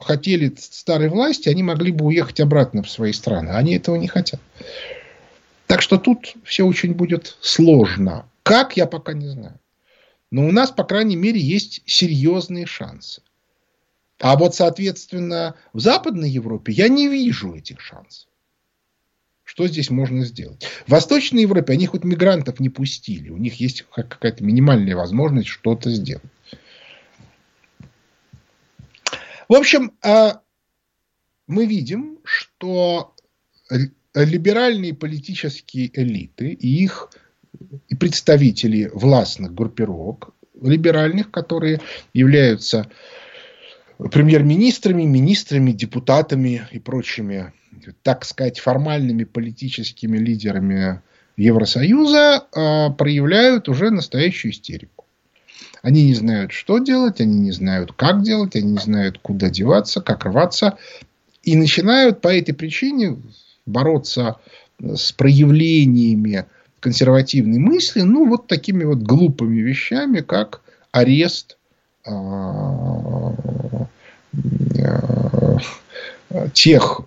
хотели 0.00 0.52
старой 0.58 1.08
власти, 1.08 1.48
они 1.48 1.62
могли 1.62 1.92
бы 1.92 2.06
уехать 2.06 2.40
обратно 2.40 2.82
в 2.82 2.90
свои 2.90 3.12
страны. 3.12 3.50
Они 3.50 3.76
этого 3.76 3.94
не 3.94 4.08
хотят. 4.08 4.40
Так 5.68 5.80
что 5.80 5.96
тут 5.96 6.34
все 6.42 6.64
очень 6.64 6.94
будет 6.94 7.36
сложно. 7.40 8.26
Как, 8.42 8.76
я 8.76 8.86
пока 8.86 9.12
не 9.12 9.28
знаю. 9.28 9.60
Но 10.32 10.48
у 10.48 10.50
нас, 10.50 10.72
по 10.72 10.82
крайней 10.82 11.14
мере, 11.14 11.38
есть 11.38 11.82
серьезные 11.86 12.66
шансы. 12.66 13.22
А 14.18 14.36
вот, 14.36 14.56
соответственно, 14.56 15.54
в 15.72 15.78
Западной 15.78 16.28
Европе 16.28 16.72
я 16.72 16.88
не 16.88 17.06
вижу 17.06 17.54
этих 17.54 17.80
шансов. 17.80 18.27
Что 19.58 19.66
здесь 19.66 19.90
можно 19.90 20.24
сделать? 20.24 20.62
В 20.86 20.92
Восточной 20.92 21.42
Европе 21.42 21.72
они 21.72 21.86
хоть 21.86 22.04
мигрантов 22.04 22.60
не 22.60 22.68
пустили. 22.68 23.30
У 23.30 23.38
них 23.38 23.58
есть 23.58 23.84
какая-то 23.90 24.44
минимальная 24.44 24.94
возможность 24.94 25.48
что-то 25.48 25.90
сделать. 25.90 26.22
В 29.48 29.54
общем, 29.54 29.94
а, 30.00 30.42
мы 31.48 31.66
видим, 31.66 32.20
что 32.22 33.16
либеральные 34.14 34.94
политические 34.94 35.90
элиты 35.92 36.50
и 36.50 36.84
их 36.84 37.10
и 37.88 37.96
представители 37.96 38.92
властных 38.94 39.54
группировок 39.54 40.34
либеральных, 40.62 41.32
которые 41.32 41.80
являются 42.14 42.88
премьер-министрами, 43.98 45.02
министрами, 45.02 45.72
депутатами 45.72 46.68
и 46.70 46.78
прочими, 46.78 47.52
так 48.02 48.24
сказать, 48.24 48.60
формальными 48.60 49.24
политическими 49.24 50.18
лидерами 50.18 51.02
Евросоюза, 51.36 52.46
а, 52.52 52.90
проявляют 52.90 53.68
уже 53.68 53.90
настоящую 53.90 54.52
истерику. 54.52 55.04
Они 55.82 56.04
не 56.04 56.14
знают, 56.14 56.52
что 56.52 56.78
делать, 56.78 57.20
они 57.20 57.38
не 57.38 57.52
знают, 57.52 57.92
как 57.92 58.22
делать, 58.22 58.56
они 58.56 58.72
не 58.72 58.78
знают, 58.78 59.18
куда 59.18 59.48
деваться, 59.48 60.00
как 60.00 60.24
рваться. 60.24 60.76
И 61.42 61.56
начинают 61.56 62.20
по 62.20 62.28
этой 62.28 62.52
причине 62.52 63.18
бороться 63.64 64.36
с 64.80 65.12
проявлениями 65.12 66.46
консервативной 66.80 67.58
мысли, 67.58 68.00
ну, 68.00 68.28
вот 68.28 68.46
такими 68.46 68.84
вот 68.84 68.98
глупыми 68.98 69.60
вещами, 69.60 70.20
как 70.20 70.62
арест 70.92 71.57
тех 76.52 77.00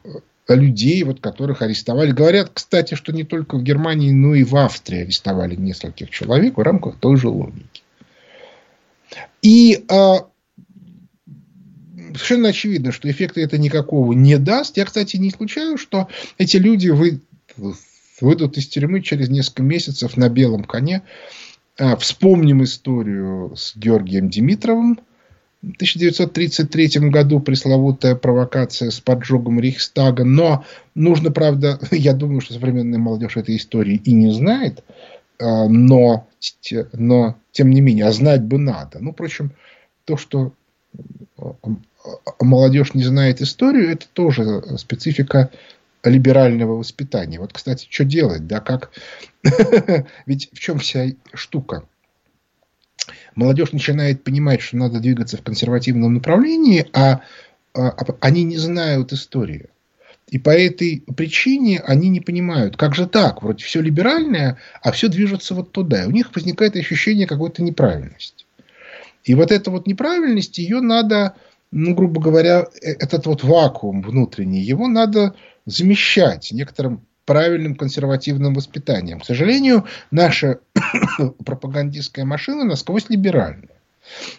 людей, 0.48 1.04
вот, 1.04 1.20
которых 1.20 1.62
арестовали. 1.62 2.12
Говорят, 2.12 2.52
кстати, 2.54 2.96
что 2.96 3.12
не 3.12 3.24
только 3.24 3.58
в 3.58 3.64
Германии, 3.64 4.12
но 4.12 4.36
и 4.36 4.44
в 4.44 4.56
Австрии 4.56 5.02
арестовали 5.02 5.56
нескольких 5.56 6.10
человек 6.10 6.58
в 6.58 6.62
рамках 6.62 6.98
той 6.98 7.18
же 7.18 7.30
логики. 7.30 7.84
И 9.42 9.86
а, 9.90 10.26
совершенно 12.14 12.50
очевидно, 12.50 12.92
что 12.92 13.10
эффекта 13.10 13.42
это 13.42 13.58
никакого 13.58 14.14
не 14.14 14.38
даст. 14.38 14.78
Я, 14.78 14.86
кстати, 14.86 15.18
не 15.18 15.30
исключаю, 15.30 15.78
что 15.78 16.08
эти 16.38 16.58
люди 16.58 16.90
вы, 16.90 17.22
выйдут 18.20 18.58
из 18.58 18.68
тюрьмы 18.68 19.02
через 19.02 19.30
несколько 19.30 19.64
месяцев 19.64 20.18
на 20.18 20.30
белом 20.30 20.64
коне. 20.64 21.04
А, 21.82 21.96
вспомним 21.96 22.64
историю 22.64 23.56
с 23.56 23.76
Георгием 23.76 24.30
Димитровым. 24.30 25.00
В 25.64 25.74
1933 25.76 27.10
году 27.10 27.40
пресловутая 27.40 28.16
провокация 28.16 28.92
с 28.92 29.00
поджогом 29.00 29.60
Рейхстага. 29.60 30.24
Но 30.24 30.64
нужно, 30.94 31.32
правда, 31.32 31.80
я 31.92 32.14
думаю, 32.14 32.42
что 32.42 32.54
современная 32.54 33.00
молодежь 33.00 33.36
этой 33.36 33.58
истории 33.58 33.96
и 33.96 34.12
не 34.12 34.32
знает. 34.32 34.84
А, 35.40 35.68
но, 35.68 36.28
но 36.94 37.36
тем 37.52 37.72
не 37.72 37.82
менее, 37.82 38.06
а 38.06 38.12
знать 38.12 38.44
бы 38.44 38.60
надо. 38.60 39.00
Ну, 39.00 39.12
впрочем, 39.12 39.52
то, 40.06 40.18
что 40.18 40.54
молодежь 42.40 42.94
не 42.94 43.04
знает 43.04 43.42
историю, 43.42 43.90
это 43.90 44.06
тоже 44.14 44.78
специфика 44.78 45.50
либерального 46.04 46.76
воспитания. 46.76 47.40
Вот, 47.40 47.54
кстати, 47.54 47.88
что 47.90 48.04
делать, 48.04 48.48
да, 48.48 48.60
как... 48.60 48.92
Ведь 50.26 50.50
в 50.54 50.60
чем 50.60 50.80
вся 50.80 51.08
штука? 51.34 51.84
Молодежь 53.36 53.72
начинает 53.72 54.24
понимать, 54.24 54.62
что 54.62 54.78
надо 54.78 55.00
двигаться 55.00 55.38
в 55.38 55.42
консервативном 55.42 56.14
направлении, 56.14 56.88
а, 56.94 57.22
а 57.74 58.06
они 58.20 58.44
не 58.44 58.58
знают 58.58 59.14
историю. 59.14 59.70
И 60.28 60.38
по 60.40 60.50
этой 60.50 61.04
причине 61.16 61.80
они 61.80 62.10
не 62.10 62.22
понимают, 62.22 62.78
как 62.78 62.96
же 62.96 63.06
так, 63.06 63.42
вроде 63.42 63.64
все 63.64 63.82
либеральное, 63.82 64.58
а 64.82 64.92
все 64.92 65.10
движется 65.10 65.56
вот 65.56 65.72
туда. 65.72 66.04
И 66.04 66.08
у 66.08 66.12
них 66.12 66.34
возникает 66.34 66.76
ощущение 66.76 67.28
какой-то 67.28 67.64
неправильности. 67.64 68.46
И 69.24 69.36
вот 69.36 69.52
эта 69.52 69.72
вот 69.72 69.88
неправильность, 69.88 70.58
ее 70.58 70.80
надо 70.80 71.36
ну, 71.72 71.96
грубо 71.96 72.22
говоря, 72.22 72.68
э, 72.82 72.92
этот 72.92 73.26
вот 73.26 73.44
вакуум 73.44 74.02
внутренний, 74.02 74.62
его 74.62 74.88
надо 74.88 75.36
замещать 75.66 76.52
некоторым 76.52 77.06
правильным 77.26 77.76
консервативным 77.76 78.54
воспитанием. 78.54 79.20
К 79.20 79.26
сожалению, 79.26 79.86
наша 80.10 80.60
пропагандистская 81.46 82.26
машина 82.26 82.64
насквозь 82.64 83.10
либеральная. 83.10 83.70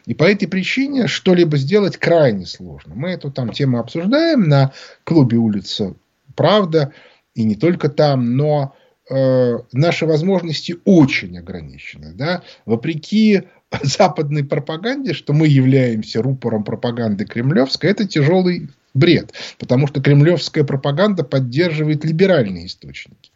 И 0.07 0.15
по 0.15 0.25
этой 0.25 0.49
причине 0.49 1.07
что-либо 1.07 1.57
сделать 1.57 1.97
крайне 1.97 2.47
сложно. 2.47 2.95
Мы 2.95 3.11
эту 3.11 3.31
там 3.31 3.53
тему 3.53 3.79
обсуждаем 3.79 4.49
на 4.49 4.73
клубе 5.05 5.39
улица 5.39 5.95
Правда, 6.35 6.93
и 7.35 7.45
не 7.45 7.55
только 7.55 7.89
там, 7.89 8.37
но 8.37 8.75
э, 9.11 9.59
наши 9.73 10.07
возможности 10.07 10.77
очень 10.85 11.39
ограничены. 11.39 12.13
Да? 12.15 12.43
Вопреки 12.67 13.43
западной 13.83 14.45
пропаганде, 14.45 15.13
что 15.13 15.33
мы 15.33 15.49
являемся 15.49 16.23
рупором 16.23 16.65
пропаганды 16.65 17.25
кремлевской, 17.25 17.91
это 17.91 18.07
тяжелый 18.07 18.69
бред. 18.95 19.33
Потому 19.59 19.87
что 19.87 20.01
кремлевская 20.01 20.65
пропаганда 20.65 21.25
поддерживает 21.25 22.05
либеральные 22.05 22.67
источники. 22.67 23.31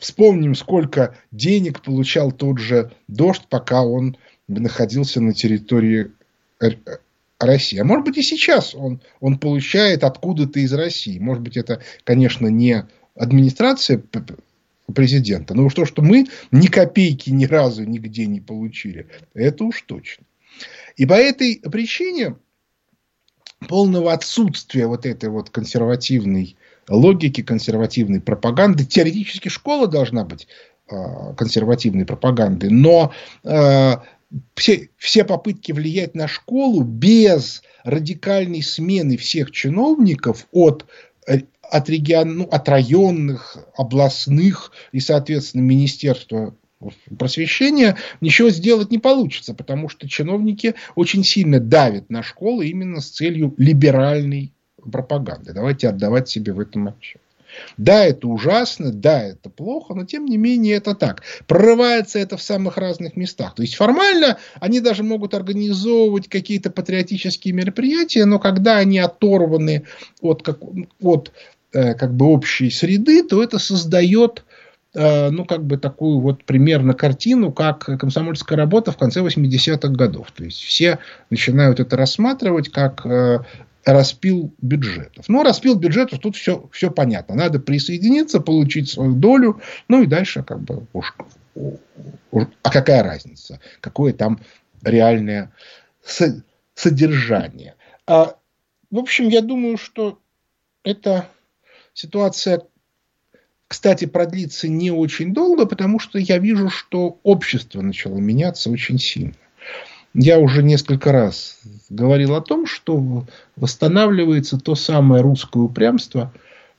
Вспомним, 0.00 0.54
сколько 0.54 1.16
денег 1.32 1.82
получал 1.82 2.32
тот 2.32 2.58
же 2.58 2.92
дождь, 3.08 3.46
пока 3.48 3.82
он 3.82 4.16
находился 4.48 5.20
на 5.20 5.32
территории 5.32 6.12
России. 7.38 7.78
А 7.78 7.84
может 7.84 8.04
быть 8.04 8.18
и 8.18 8.22
сейчас 8.22 8.74
он, 8.74 9.00
он 9.20 9.38
получает 9.38 10.04
откуда-то 10.04 10.60
из 10.60 10.72
России. 10.72 11.18
Может 11.18 11.42
быть 11.42 11.56
это, 11.56 11.82
конечно, 12.04 12.46
не 12.46 12.86
администрация 13.16 14.02
президента. 14.94 15.54
Но 15.54 15.64
уж 15.64 15.74
то, 15.74 15.84
что 15.84 16.02
мы 16.02 16.26
ни 16.50 16.66
копейки 16.66 17.30
ни 17.30 17.46
разу 17.46 17.84
нигде 17.84 18.26
не 18.26 18.40
получили, 18.40 19.06
это 19.34 19.64
уж 19.64 19.82
точно. 19.82 20.24
И 20.96 21.06
по 21.06 21.14
этой 21.14 21.60
причине 21.70 22.36
полного 23.68 24.12
отсутствия 24.12 24.86
вот 24.86 25.06
этой 25.06 25.28
вот 25.28 25.50
консервативной 25.50 26.56
логики, 26.88 27.42
консервативной 27.42 28.20
пропаганды, 28.20 28.84
теоретически 28.84 29.48
школа 29.48 29.86
должна 29.86 30.24
быть 30.24 30.48
э, 30.90 30.94
консервативной 31.36 32.06
пропагандой, 32.06 32.70
но 32.70 33.12
э, 33.44 33.92
все, 34.54 34.90
все 34.96 35.24
попытки 35.24 35.72
влиять 35.72 36.14
на 36.14 36.28
школу 36.28 36.82
без 36.82 37.62
радикальной 37.84 38.62
смены 38.62 39.16
всех 39.16 39.50
чиновников 39.50 40.46
от 40.52 40.86
э, 41.26 41.40
от, 41.62 41.88
регион, 41.88 42.38
ну, 42.38 42.44
от 42.50 42.68
районных, 42.68 43.56
областных 43.76 44.72
и, 44.90 44.98
соответственно, 44.98 45.62
Министерства 45.62 46.54
просвещения, 47.18 47.96
ничего 48.20 48.50
сделать 48.50 48.90
не 48.90 48.98
получится, 48.98 49.54
потому 49.54 49.88
что 49.88 50.08
чиновники 50.08 50.74
очень 50.94 51.24
сильно 51.24 51.60
давят 51.60 52.10
на 52.10 52.22
школы 52.22 52.66
именно 52.66 53.00
с 53.00 53.10
целью 53.10 53.54
либеральной 53.58 54.52
пропаганды. 54.90 55.52
Давайте 55.52 55.88
отдавать 55.88 56.28
себе 56.28 56.52
в 56.52 56.60
этом 56.60 56.88
отчет. 56.88 57.20
Да, 57.76 58.04
это 58.04 58.28
ужасно, 58.28 58.92
да, 58.92 59.22
это 59.22 59.50
плохо, 59.50 59.94
но 59.94 60.04
тем 60.04 60.24
не 60.24 60.36
менее 60.36 60.76
это 60.76 60.94
так. 60.94 61.22
Прорывается 61.46 62.18
это 62.18 62.36
в 62.36 62.42
самых 62.42 62.76
разных 62.76 63.16
местах. 63.16 63.54
То 63.54 63.62
есть 63.62 63.74
формально 63.74 64.38
они 64.60 64.80
даже 64.80 65.02
могут 65.02 65.34
организовывать 65.34 66.28
какие-то 66.28 66.70
патриотические 66.70 67.54
мероприятия, 67.54 68.24
но 68.24 68.38
когда 68.38 68.76
они 68.76 68.98
оторваны 68.98 69.84
от, 70.20 70.42
как, 70.42 70.60
от 71.00 71.32
э, 71.72 71.94
как 71.94 72.14
бы 72.14 72.26
общей 72.26 72.70
среды, 72.70 73.22
то 73.22 73.42
это 73.42 73.58
создает 73.58 74.44
ну, 74.92 75.44
как 75.44 75.64
бы 75.64 75.76
такую 75.76 76.20
вот 76.20 76.44
примерно 76.44 76.94
картину, 76.94 77.52
как 77.52 77.84
комсомольская 77.84 78.58
работа 78.58 78.90
в 78.90 78.96
конце 78.96 79.20
80-х 79.20 79.88
годов. 79.88 80.32
То 80.32 80.44
есть, 80.44 80.58
все 80.58 80.98
начинают 81.30 81.78
это 81.78 81.96
рассматривать 81.96 82.70
как 82.70 83.06
э, 83.06 83.38
распил 83.84 84.54
бюджетов. 84.60 85.26
Ну, 85.28 85.42
распил 85.42 85.76
бюджетов, 85.76 86.18
тут 86.18 86.36
все, 86.36 86.68
все 86.72 86.90
понятно. 86.90 87.34
Надо 87.34 87.60
присоединиться, 87.60 88.40
получить 88.40 88.90
свою 88.90 89.14
долю, 89.14 89.60
ну 89.88 90.02
и 90.02 90.06
дальше 90.06 90.42
как 90.42 90.60
бы 90.60 90.86
уж, 90.92 91.14
уж 92.30 92.46
а 92.62 92.70
какая 92.70 93.02
разница, 93.02 93.60
какое 93.80 94.12
там 94.12 94.40
реальное 94.82 95.52
содержание. 96.74 97.74
А, 98.06 98.36
в 98.90 98.98
общем, 98.98 99.28
я 99.28 99.40
думаю, 99.40 99.76
что 99.76 100.18
эта 100.82 101.28
ситуация 101.94 102.62
кстати, 103.70 104.06
продлится 104.06 104.66
не 104.66 104.90
очень 104.90 105.32
долго, 105.32 105.64
потому 105.64 106.00
что 106.00 106.18
я 106.18 106.38
вижу, 106.38 106.68
что 106.70 107.20
общество 107.22 107.80
начало 107.82 108.18
меняться 108.18 108.68
очень 108.68 108.98
сильно. 108.98 109.34
Я 110.12 110.40
уже 110.40 110.64
несколько 110.64 111.12
раз 111.12 111.60
говорил 111.88 112.34
о 112.34 112.40
том, 112.40 112.66
что 112.66 113.24
восстанавливается 113.54 114.58
то 114.58 114.74
самое 114.74 115.22
русское 115.22 115.60
упрямство, 115.62 116.34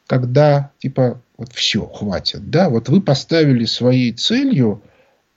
когда 0.06 0.72
типа 0.80 1.22
вот 1.38 1.54
все, 1.54 1.86
хватит. 1.86 2.50
Да, 2.50 2.70
вот 2.70 2.90
вы 2.90 3.00
поставили 3.00 3.64
своей 3.64 4.12
целью 4.12 4.82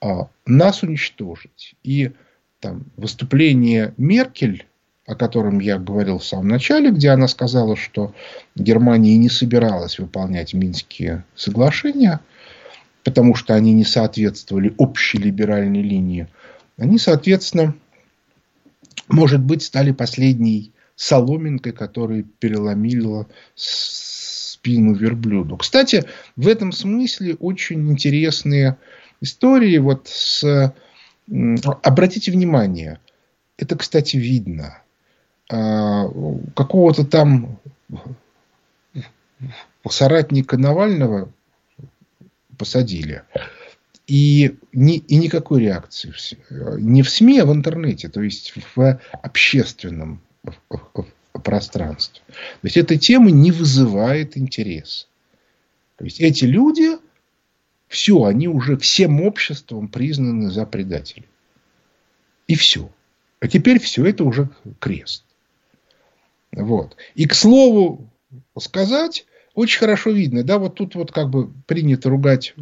а, 0.01 0.27
нас 0.45 0.83
уничтожить. 0.83 1.75
И 1.83 2.11
там 2.59 2.83
выступление 2.97 3.93
Меркель 3.95 4.65
о 5.05 5.15
котором 5.15 5.59
я 5.59 5.77
говорил 5.77 6.17
в 6.17 6.25
самом 6.25 6.47
начале, 6.47 6.89
где 6.89 7.09
она 7.09 7.27
сказала, 7.27 7.75
что 7.75 8.13
Германия 8.55 9.17
не 9.17 9.29
собиралась 9.29 9.99
выполнять 9.99 10.53
Минские 10.53 11.23
соглашения, 11.35 12.19
потому 13.03 13.35
что 13.35 13.53
они 13.53 13.73
не 13.73 13.85
соответствовали 13.85 14.73
общей 14.77 15.19
либеральной 15.19 15.83
линии, 15.83 16.27
они, 16.77 16.97
соответственно, 16.97 17.75
может 19.07 19.41
быть, 19.41 19.61
стали 19.63 19.91
последней 19.91 20.71
соломинкой, 20.95 21.71
которая 21.71 22.25
переломила 22.39 23.27
спину 23.53 24.95
верблюду. 24.95 25.57
Кстати, 25.57 26.05
в 26.35 26.47
этом 26.47 26.71
смысле 26.71 27.35
очень 27.35 27.91
интересные 27.91 28.77
истории. 29.21 29.77
Вот 29.77 30.07
с... 30.07 30.73
Обратите 31.27 32.31
внимание, 32.31 32.99
это, 33.57 33.75
кстати, 33.75 34.17
видно– 34.17 34.79
какого-то 35.47 37.05
там 37.05 37.59
соратника 39.89 40.57
Навального 40.57 41.31
посадили. 42.57 43.23
И, 44.07 44.55
ни, 44.71 44.97
и 44.97 45.15
никакой 45.17 45.61
реакции. 45.61 46.13
Не 46.49 47.01
в 47.01 47.09
СМИ, 47.09 47.39
а 47.39 47.45
в 47.45 47.53
интернете. 47.53 48.07
То 48.07 48.21
есть 48.21 48.53
в 48.75 48.99
общественном 49.11 50.21
пространстве. 51.43 52.21
То 52.27 52.35
есть 52.63 52.77
эта 52.77 52.97
тема 52.97 53.31
не 53.31 53.51
вызывает 53.51 54.37
интерес. 54.37 55.07
То 55.97 56.05
есть 56.05 56.19
эти 56.21 56.45
люди, 56.45 56.97
все, 57.87 58.23
они 58.23 58.47
уже 58.47 58.77
всем 58.77 59.21
обществом 59.21 59.87
признаны 59.87 60.49
за 60.49 60.65
предателей. 60.65 61.27
И 62.47 62.55
все. 62.55 62.89
А 63.39 63.47
теперь 63.47 63.79
все 63.79 64.05
это 64.05 64.23
уже 64.23 64.49
крест. 64.79 65.24
Вот. 66.55 66.95
И, 67.15 67.25
к 67.25 67.33
слову 67.33 68.09
сказать, 68.57 69.25
очень 69.53 69.79
хорошо 69.79 70.11
видно, 70.11 70.43
да, 70.43 70.57
вот 70.57 70.75
тут 70.75 70.95
вот 70.95 71.11
как 71.11 71.29
бы 71.29 71.51
принято 71.67 72.09
ругать 72.09 72.53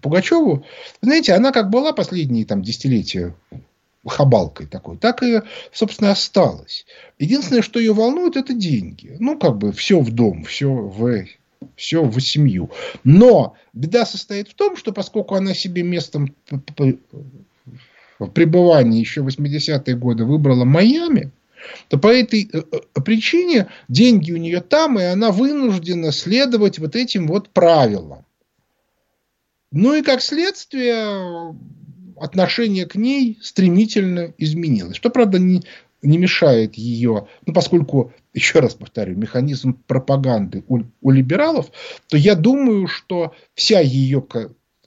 Пугачеву. 0.00 0.64
Знаете, 1.02 1.32
она 1.34 1.52
как 1.52 1.70
была 1.70 1.92
последние 1.92 2.44
там 2.44 2.62
десятилетия 2.62 3.34
хабалкой 4.06 4.66
такой, 4.66 4.96
так 4.96 5.22
и, 5.22 5.42
собственно, 5.72 6.12
осталась. 6.12 6.86
Единственное, 7.18 7.62
что 7.62 7.80
ее 7.80 7.92
волнует, 7.92 8.36
это 8.36 8.54
деньги. 8.54 9.16
Ну, 9.18 9.38
как 9.38 9.58
бы 9.58 9.72
все 9.72 10.00
в 10.00 10.12
дом, 10.12 10.44
все 10.44 10.70
в, 10.70 11.26
все 11.76 12.04
в 12.04 12.20
семью. 12.20 12.70
Но 13.04 13.54
беда 13.72 14.06
состоит 14.06 14.48
в 14.48 14.54
том, 14.54 14.76
что 14.76 14.92
поскольку 14.92 15.34
она 15.34 15.52
себе 15.52 15.82
местом 15.82 16.34
пребывания 18.34 19.00
еще 19.00 19.20
80-е 19.22 19.96
годы 19.96 20.24
выбрала 20.24 20.64
Майами, 20.64 21.30
то 21.88 21.98
по 21.98 22.08
этой 22.08 22.48
э, 22.52 22.58
э, 22.58 23.00
причине 23.00 23.68
деньги 23.88 24.32
у 24.32 24.36
нее 24.36 24.60
там, 24.60 24.98
и 24.98 25.04
она 25.04 25.30
вынуждена 25.30 26.12
следовать 26.12 26.78
вот 26.78 26.96
этим 26.96 27.26
вот 27.26 27.50
правилам. 27.50 28.24
Ну 29.70 29.94
и 29.94 30.02
как 30.02 30.22
следствие 30.22 31.54
отношение 32.16 32.86
к 32.86 32.94
ней 32.94 33.38
стремительно 33.42 34.32
изменилось. 34.38 34.96
Что, 34.96 35.10
правда, 35.10 35.38
не, 35.38 35.62
не 36.02 36.18
мешает 36.18 36.74
ее, 36.74 37.28
ну, 37.46 37.52
поскольку, 37.52 38.12
еще 38.32 38.60
раз 38.60 38.74
повторю, 38.74 39.16
механизм 39.16 39.74
пропаганды 39.86 40.64
у, 40.68 40.80
у 41.00 41.10
либералов, 41.10 41.70
то 42.08 42.16
я 42.16 42.34
думаю, 42.34 42.86
что 42.86 43.34
вся 43.54 43.80
ее 43.80 44.24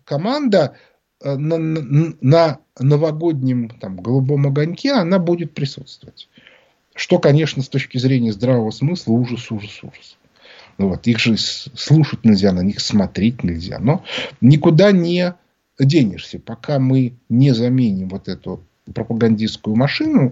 команда 0.04 0.76
э, 1.22 1.36
на, 1.36 1.58
на, 1.58 2.14
на 2.22 2.60
новогоднем 2.80 3.70
там, 3.70 3.98
голубом 3.98 4.48
огоньке, 4.48 4.94
она 4.94 5.20
будет 5.20 5.54
присутствовать. 5.54 6.30
Что, 6.96 7.20
конечно, 7.20 7.64
с 7.64 7.70
точки 7.70 7.98
зрения 7.98 8.34
здравого 8.34 8.72
смысла 8.72 9.14
ужас, 9.14 9.50
ужас, 9.52 9.80
ужас. 9.84 10.18
Ну 10.78 10.90
вот, 10.90 11.06
их 11.08 11.20
же 11.20 11.38
слушать 11.38 12.26
нельзя, 12.26 12.52
на 12.52 12.62
них 12.62 12.80
смотреть 12.80 13.44
нельзя. 13.44 13.80
Но 13.80 14.04
никуда 14.42 14.92
не 14.92 15.36
денешься, 15.80 16.40
пока 16.40 16.80
мы 16.80 17.14
не 17.30 17.52
заменим 17.54 18.10
вот 18.10 18.28
эту 18.28 18.64
пропагандистскую 18.94 19.76
машину 19.76 20.32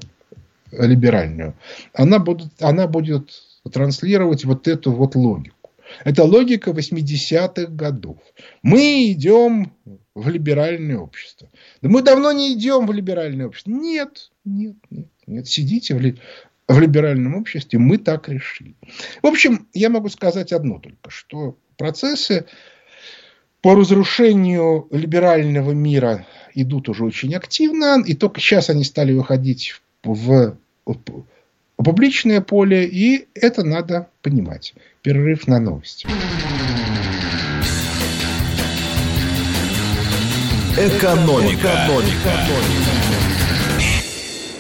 либеральную, 0.72 1.56
она 1.94 2.20
будет, 2.20 2.62
она 2.62 2.88
будет 2.88 3.32
транслировать 3.72 4.46
вот 4.46 4.68
эту 4.68 4.92
вот 4.92 5.16
логику. 5.16 5.56
Это 6.04 6.24
логика 6.24 6.72
80-х 6.72 7.66
годов. 7.72 8.18
Мы 8.62 9.12
идем 9.12 9.74
в 10.14 10.30
либеральное 10.30 10.98
общество. 10.98 11.50
Да 11.82 11.90
мы 11.90 12.02
давно 12.02 12.32
не 12.32 12.54
идем 12.54 12.86
в 12.86 12.92
либеральное 12.92 13.48
общество. 13.48 13.72
Нет, 13.72 14.32
нет, 14.46 14.76
нет. 14.90 15.08
нет. 15.26 15.48
Сидите 15.48 15.96
в, 15.96 16.16
в 16.70 16.80
либеральном 16.80 17.36
обществе 17.36 17.80
мы 17.80 17.98
так 17.98 18.30
решили. 18.30 18.76
В 19.24 19.28
общем, 19.28 19.68
я 19.74 19.90
могу 19.90 20.08
сказать 20.10 20.54
одно 20.54 20.80
только, 20.80 21.10
что 21.10 21.58
процессы 21.78 22.46
по 23.62 23.76
разрушению 23.76 24.88
либерального 24.92 25.72
мира 25.72 26.26
идут 26.54 26.88
уже 26.88 27.04
очень 27.04 27.34
активно, 27.36 28.02
и 28.06 28.14
только 28.14 28.40
сейчас 28.40 28.70
они 28.70 28.84
стали 28.84 29.14
выходить 29.14 29.82
в, 30.04 30.58
публичное 31.76 32.40
поле, 32.40 32.86
и 32.86 33.28
это 33.34 33.64
надо 33.64 34.10
понимать. 34.22 34.74
Перерыв 35.02 35.48
на 35.48 35.60
новости. 35.60 36.08
Экономика. 40.78 41.68
Экономика. 41.88 43.39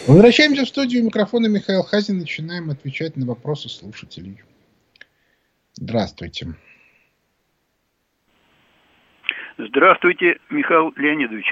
Возвращаемся 0.09 0.65
в 0.65 0.67
студию 0.67 1.05
микрофона 1.05 1.45
Михаил 1.45 1.83
Хазин. 1.83 2.17
Начинаем 2.17 2.71
отвечать 2.71 3.15
на 3.15 3.27
вопросы 3.27 3.69
слушателей. 3.69 4.41
Здравствуйте. 5.73 6.47
Здравствуйте, 9.59 10.39
Михаил 10.49 10.91
Леонидович. 10.95 11.45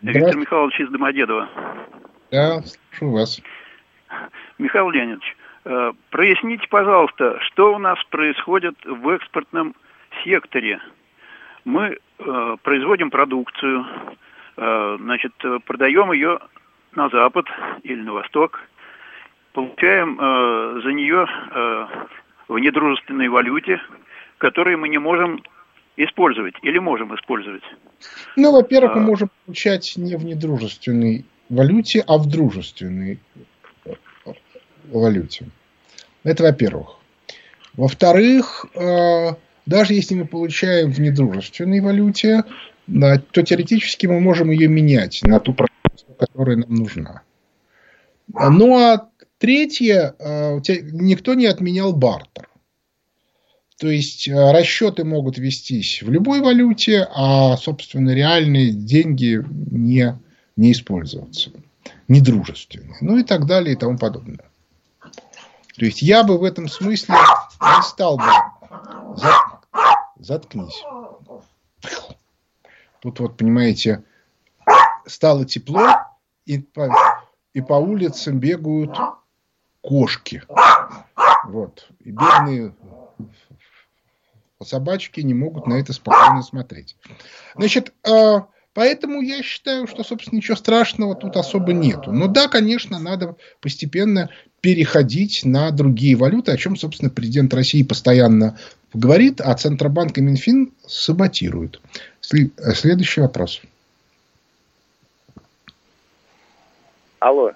Здравствуйте. 0.00 0.18
Виктор 0.20 0.36
Михайлович 0.38 0.80
из 0.80 0.88
Домодедова. 0.88 1.50
Да, 2.30 2.62
слушаю 2.62 3.12
вас. 3.12 3.42
Михаил 4.56 4.88
Леонидович, 4.88 5.36
э, 5.66 5.92
проясните, 6.08 6.66
пожалуйста, 6.70 7.38
что 7.40 7.74
у 7.74 7.78
нас 7.78 8.02
происходит 8.04 8.74
в 8.86 9.06
экспортном 9.10 9.76
секторе. 10.24 10.80
Мы 11.66 11.98
э, 12.18 12.56
производим 12.62 13.10
продукцию, 13.10 13.84
э, 14.56 14.96
значит, 14.98 15.34
продаем 15.66 16.10
ее 16.12 16.38
на 16.98 17.08
запад 17.08 17.46
или 17.84 18.02
на 18.02 18.12
восток, 18.12 18.60
получаем 19.52 20.18
э, 20.20 20.80
за 20.82 20.92
нее 20.92 21.26
э, 21.26 21.86
в 22.48 22.58
недружественной 22.58 23.28
валюте, 23.28 23.80
которую 24.38 24.78
мы 24.78 24.88
не 24.88 24.98
можем 24.98 25.42
использовать 25.96 26.54
или 26.62 26.78
можем 26.78 27.14
использовать? 27.14 27.62
Ну, 28.36 28.52
во-первых, 28.52 28.96
мы 28.96 29.02
а. 29.02 29.06
можем 29.06 29.30
получать 29.46 29.94
не 29.96 30.16
в 30.16 30.24
недружественной 30.24 31.24
валюте, 31.48 32.04
а 32.06 32.18
в 32.18 32.28
дружественной 32.28 33.18
валюте. 34.92 35.46
Это 36.24 36.42
во-первых. 36.42 36.96
Во-вторых, 37.74 38.66
э, 38.74 39.28
даже 39.66 39.94
если 39.94 40.14
мы 40.16 40.26
получаем 40.26 40.90
в 40.90 40.98
недружественной 40.98 41.80
валюте, 41.80 42.42
то 43.32 43.42
теоретически 43.42 44.06
мы 44.06 44.18
можем 44.18 44.50
ее 44.50 44.66
менять 44.68 45.20
на 45.22 45.40
ту 45.40 45.52
которая 46.18 46.56
нам 46.56 46.74
нужна. 46.74 47.22
Ну 48.32 48.76
а 48.76 49.08
третье, 49.38 50.14
э, 50.18 50.58
никто 50.92 51.34
не 51.34 51.46
отменял 51.46 51.92
бартер. 51.92 52.48
То 53.78 53.88
есть 53.88 54.26
э, 54.26 54.52
расчеты 54.52 55.04
могут 55.04 55.38
вестись 55.38 56.02
в 56.02 56.10
любой 56.10 56.40
валюте, 56.40 57.08
а, 57.14 57.56
собственно, 57.56 58.10
реальные 58.10 58.72
деньги 58.72 59.44
не, 59.70 60.18
не 60.56 60.72
использоваться. 60.72 61.52
Недружественные. 62.08 62.96
Ну 63.00 63.18
и 63.18 63.22
так 63.22 63.46
далее 63.46 63.74
и 63.74 63.76
тому 63.76 63.96
подобное. 63.96 64.44
То 65.76 65.84
есть 65.84 66.02
я 66.02 66.24
бы 66.24 66.38
в 66.38 66.44
этом 66.44 66.68
смысле 66.68 67.14
не 67.60 67.82
стал 67.82 68.16
бы... 68.16 68.24
Заткнись. 70.18 70.82
Тут 73.00 73.20
вот, 73.20 73.36
понимаете, 73.36 74.02
стало 75.08 75.44
тепло, 75.44 75.86
и 76.46 76.58
по, 76.58 76.88
и 77.52 77.60
по 77.60 77.74
улицам 77.74 78.38
бегают 78.38 78.96
кошки. 79.80 80.42
Вот. 81.44 81.88
И 82.00 82.10
бедные 82.10 82.74
собачки 84.62 85.20
не 85.20 85.34
могут 85.34 85.66
на 85.66 85.74
это 85.74 85.92
спокойно 85.92 86.42
смотреть. 86.42 86.96
Значит, 87.56 87.92
э, 88.06 88.40
поэтому 88.74 89.20
я 89.20 89.42
считаю, 89.42 89.86
что, 89.86 90.02
собственно, 90.02 90.38
ничего 90.38 90.56
страшного 90.56 91.14
тут 91.14 91.36
особо 91.36 91.72
нету. 91.72 92.12
Но 92.12 92.26
да, 92.26 92.48
конечно, 92.48 92.98
надо 92.98 93.36
постепенно 93.60 94.30
переходить 94.60 95.44
на 95.44 95.70
другие 95.70 96.16
валюты, 96.16 96.52
о 96.52 96.56
чем, 96.56 96.76
собственно, 96.76 97.10
президент 97.10 97.54
России 97.54 97.82
постоянно 97.82 98.58
говорит, 98.92 99.40
а 99.40 99.54
Центробанк 99.54 100.18
и 100.18 100.20
Минфин 100.20 100.72
саботируют. 100.86 101.80
Следующий 102.20 103.20
вопрос. 103.20 103.62
Алло. 107.18 107.52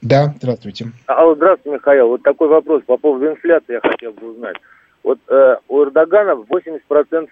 Да, 0.00 0.34
здравствуйте. 0.36 0.86
Алло, 1.06 1.34
здравствуйте, 1.34 1.76
Михаил. 1.76 2.08
Вот 2.08 2.22
такой 2.22 2.48
вопрос 2.48 2.82
по 2.84 2.96
поводу 2.96 3.28
инфляции 3.28 3.74
я 3.74 3.80
хотел 3.80 4.12
бы 4.12 4.32
узнать. 4.32 4.56
Вот 5.02 5.18
э, 5.28 5.56
у 5.68 5.82
Эрдогана 5.84 6.32
80% 6.32 6.80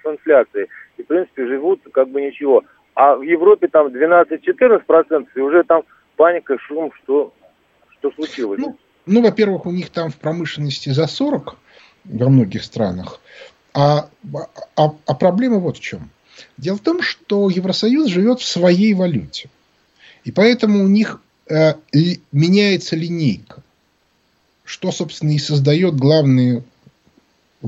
инфляции. 0.04 0.68
И, 0.96 1.02
в 1.02 1.06
принципе, 1.06 1.46
живут 1.46 1.80
как 1.92 2.08
бы 2.08 2.20
ничего. 2.22 2.62
А 2.94 3.16
в 3.16 3.22
Европе 3.22 3.68
там 3.68 3.88
12-14%, 3.88 5.28
и 5.34 5.40
уже 5.40 5.64
там 5.64 5.82
паника, 6.16 6.58
шум, 6.58 6.92
что, 7.02 7.32
что 7.98 8.10
случилось? 8.12 8.60
Ну, 8.60 8.76
ну, 9.06 9.22
во-первых, 9.22 9.66
у 9.66 9.70
них 9.70 9.90
там 9.90 10.10
в 10.10 10.16
промышленности 10.16 10.90
за 10.90 11.06
40 11.06 11.56
во 12.04 12.28
многих 12.28 12.62
странах. 12.62 13.20
А, 13.72 14.08
а, 14.76 14.90
а 15.06 15.14
проблема 15.14 15.58
вот 15.58 15.78
в 15.78 15.80
чем. 15.80 16.10
Дело 16.56 16.76
в 16.76 16.80
том, 16.80 17.02
что 17.02 17.48
Евросоюз 17.48 18.08
живет 18.08 18.40
в 18.40 18.46
своей 18.46 18.94
валюте. 18.94 19.48
И 20.24 20.32
поэтому 20.32 20.84
у 20.84 20.88
них 20.88 21.20
меняется 22.32 22.96
линейка. 22.96 23.62
Что, 24.64 24.92
собственно, 24.92 25.32
и 25.32 25.38
создает 25.38 25.96
главные 25.96 26.62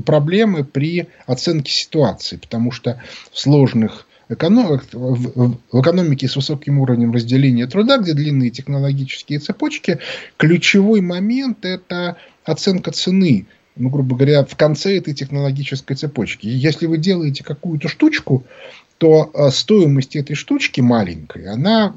проблемы 0.05 0.63
при 0.63 1.07
оценке 1.25 1.71
ситуации, 1.71 2.37
потому 2.37 2.71
что 2.71 3.01
в 3.31 3.39
сложных 3.39 4.07
в 4.29 4.35
экономике 4.35 6.27
с 6.27 6.35
высоким 6.35 6.79
уровнем 6.79 7.11
разделения 7.11 7.67
труда, 7.67 7.97
где 7.97 8.13
длинные 8.13 8.49
технологические 8.49 9.39
цепочки, 9.39 9.99
ключевой 10.37 11.01
момент– 11.01 11.59
это 11.65 12.15
оценка 12.45 12.91
цены, 12.91 13.45
ну, 13.75 13.89
грубо 13.89 14.15
говоря, 14.15 14.45
в 14.45 14.55
конце 14.55 14.97
этой 14.97 15.13
технологической 15.13 15.95
цепочки. 15.95 16.47
Если 16.47 16.85
вы 16.85 16.97
делаете 16.97 17.43
какую-то 17.43 17.89
штучку, 17.89 18.45
то 18.97 19.31
э, 19.33 19.49
стоимость 19.49 20.15
этой 20.15 20.35
штучки 20.35 20.81
маленькая, 20.81 21.53
она 21.53 21.95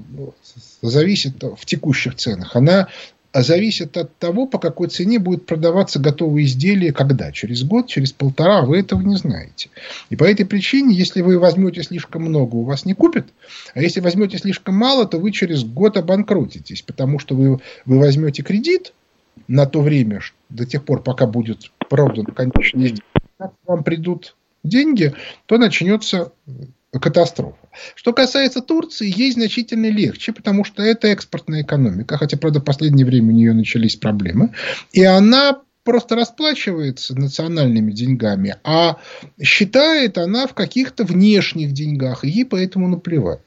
зависит 0.83 1.43
в 1.43 1.65
текущих 1.65 2.17
ценах, 2.17 2.57
она 2.57 2.89
а 3.37 3.43
зависит 3.43 3.99
от 3.99 4.17
того, 4.17 4.47
по 4.47 4.59
какой 4.59 4.89
цене 4.89 5.19
будет 5.19 5.45
продаваться 5.45 5.99
готовое 5.99 6.45
изделие, 6.45 6.95
когда. 6.95 7.33
Через 7.33 7.65
год, 7.65 7.87
через 7.87 8.11
полтора, 8.11 8.63
вы 8.63 8.79
этого 8.79 9.03
не 9.03 9.17
знаете. 9.17 9.69
И 10.09 10.17
по 10.17 10.25
этой 10.25 10.47
причине, 10.47 10.95
если 10.95 11.21
вы 11.21 11.39
возьмете 11.39 11.83
слишком 11.83 12.23
много, 12.23 12.55
у 12.55 12.63
вас 12.63 12.87
не 12.87 12.95
купят. 12.95 13.27
А 13.75 13.83
если 13.83 14.01
возьмете 14.01 14.39
слишком 14.39 14.77
мало, 14.77 15.05
то 15.05 15.19
вы 15.19 15.33
через 15.33 15.65
год 15.65 15.99
обанкротитесь. 15.99 16.81
Потому 16.81 17.19
что 17.19 17.35
вы, 17.35 17.61
вы 17.85 17.99
возьмете 17.99 18.43
кредит 18.43 18.95
на 19.49 19.67
то 19.67 19.83
время, 19.83 20.23
до 20.49 20.65
тех 20.65 20.83
пор, 20.83 21.03
пока 21.03 21.27
будет 21.27 21.71
продан 21.91 22.25
конечный 22.25 22.87
изделие. 22.87 23.03
Когда 23.37 23.53
вам 23.67 23.85
придут 23.85 24.35
деньги, 24.65 25.13
то 25.45 25.59
начнется 25.59 26.33
катастрофа. 26.99 27.69
Что 27.95 28.13
касается 28.13 28.61
Турции, 28.61 29.13
ей 29.15 29.33
значительно 29.33 29.87
легче, 29.87 30.33
потому 30.33 30.65
что 30.65 30.83
это 30.83 31.09
экспортная 31.09 31.63
экономика, 31.63 32.17
хотя, 32.19 32.37
правда, 32.37 32.61
в 32.61 32.65
последнее 32.65 33.07
время 33.07 33.29
у 33.29 33.37
нее 33.37 33.53
начались 33.53 33.97
проблемы, 33.97 34.53
и 34.93 35.03
она 35.05 35.61
просто 35.85 36.17
расплачивается 36.17 37.15
национальными 37.17 37.93
деньгами, 37.93 38.57
а 38.65 38.97
считает 39.41 40.19
она 40.19 40.47
в 40.47 40.55
каких-то 40.55 41.05
внешних 41.05 41.73
деньгах, 41.73 42.25
и 42.25 42.29
ей 42.29 42.45
поэтому 42.45 42.89
наплевать. 42.89 43.41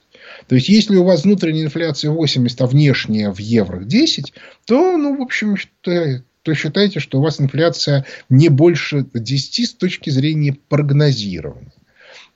То 0.48 0.56
есть, 0.56 0.70
если 0.70 0.96
у 0.96 1.04
вас 1.04 1.24
внутренняя 1.24 1.66
инфляция 1.66 2.12
80, 2.12 2.62
а 2.62 2.68
внешняя 2.68 3.32
в 3.32 3.40
евро 3.40 3.84
10, 3.84 4.34
то, 4.66 4.98
ну, 4.98 5.18
в 5.18 5.22
общем, 5.22 5.58
то 5.82 6.54
считайте, 6.54 7.00
что 7.00 7.20
у 7.20 7.22
вас 7.22 7.42
инфляция 7.42 8.06
не 8.30 8.50
больше 8.50 9.06
10 9.14 9.70
с 9.70 9.74
точки 9.74 10.10
зрения 10.10 10.56
прогнозирования. 10.70 11.74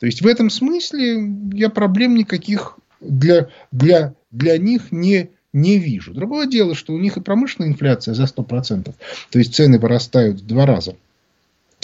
То 0.04 0.08
есть 0.08 0.22
в 0.22 0.28
этом 0.28 0.50
смысле 0.50 1.34
я 1.54 1.70
проблем 1.70 2.16
никаких 2.16 2.78
для, 3.00 3.48
для, 3.72 4.16
для 4.32 4.58
них 4.58 4.92
не, 4.92 5.30
не 5.54 5.80
вижу. 5.80 6.14
Другое 6.14 6.46
дело, 6.46 6.76
что 6.76 6.92
у 6.92 7.00
них 7.00 7.16
и 7.16 7.22
промышленная 7.22 7.72
инфляция 7.72 8.14
за 8.14 8.24
100%, 8.24 8.94
то 9.30 9.40
есть 9.40 9.56
цены 9.56 9.80
вырастают 9.80 10.42
в 10.42 10.46
два 10.46 10.66
раза 10.66 10.98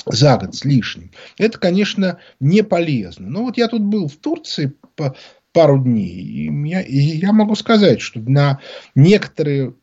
за 0.06 0.36
год 0.36 0.54
с 0.54 0.66
лишним. 0.66 1.12
Это, 1.38 1.58
конечно, 1.58 2.18
не 2.42 2.62
полезно. 2.62 3.30
Но 3.30 3.44
вот 3.44 3.56
я 3.56 3.70
тут 3.70 3.84
был 3.84 4.10
в 4.10 4.18
Турции 4.18 4.74
по 4.98 5.16
пару 5.54 5.82
дней, 5.82 6.12
и 6.12 6.68
я, 6.68 6.82
и 6.82 6.98
я 6.98 7.32
могу 7.32 7.56
сказать, 7.56 8.02
что 8.02 8.20
на 8.20 8.60
некоторые 8.96 9.76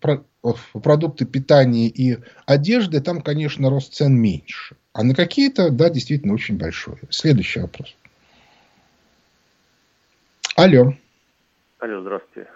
продукты 0.00 1.26
питания 1.26 1.88
и 1.88 2.16
одежды 2.46 3.02
там, 3.02 3.20
конечно, 3.20 3.68
рост 3.68 3.92
цен 3.92 4.14
меньше. 4.14 4.76
А 4.94 5.04
на 5.04 5.14
какие-то, 5.14 5.70
да, 5.70 5.88
действительно 5.88 6.34
очень 6.34 6.58
большой. 6.58 6.96
Следующий 7.10 7.60
вопрос. 7.60 7.96
Алло. 10.56 10.92
Алло, 11.78 12.00
здравствуйте. 12.00 12.50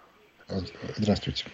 Здравствуйте. 0.97 1.47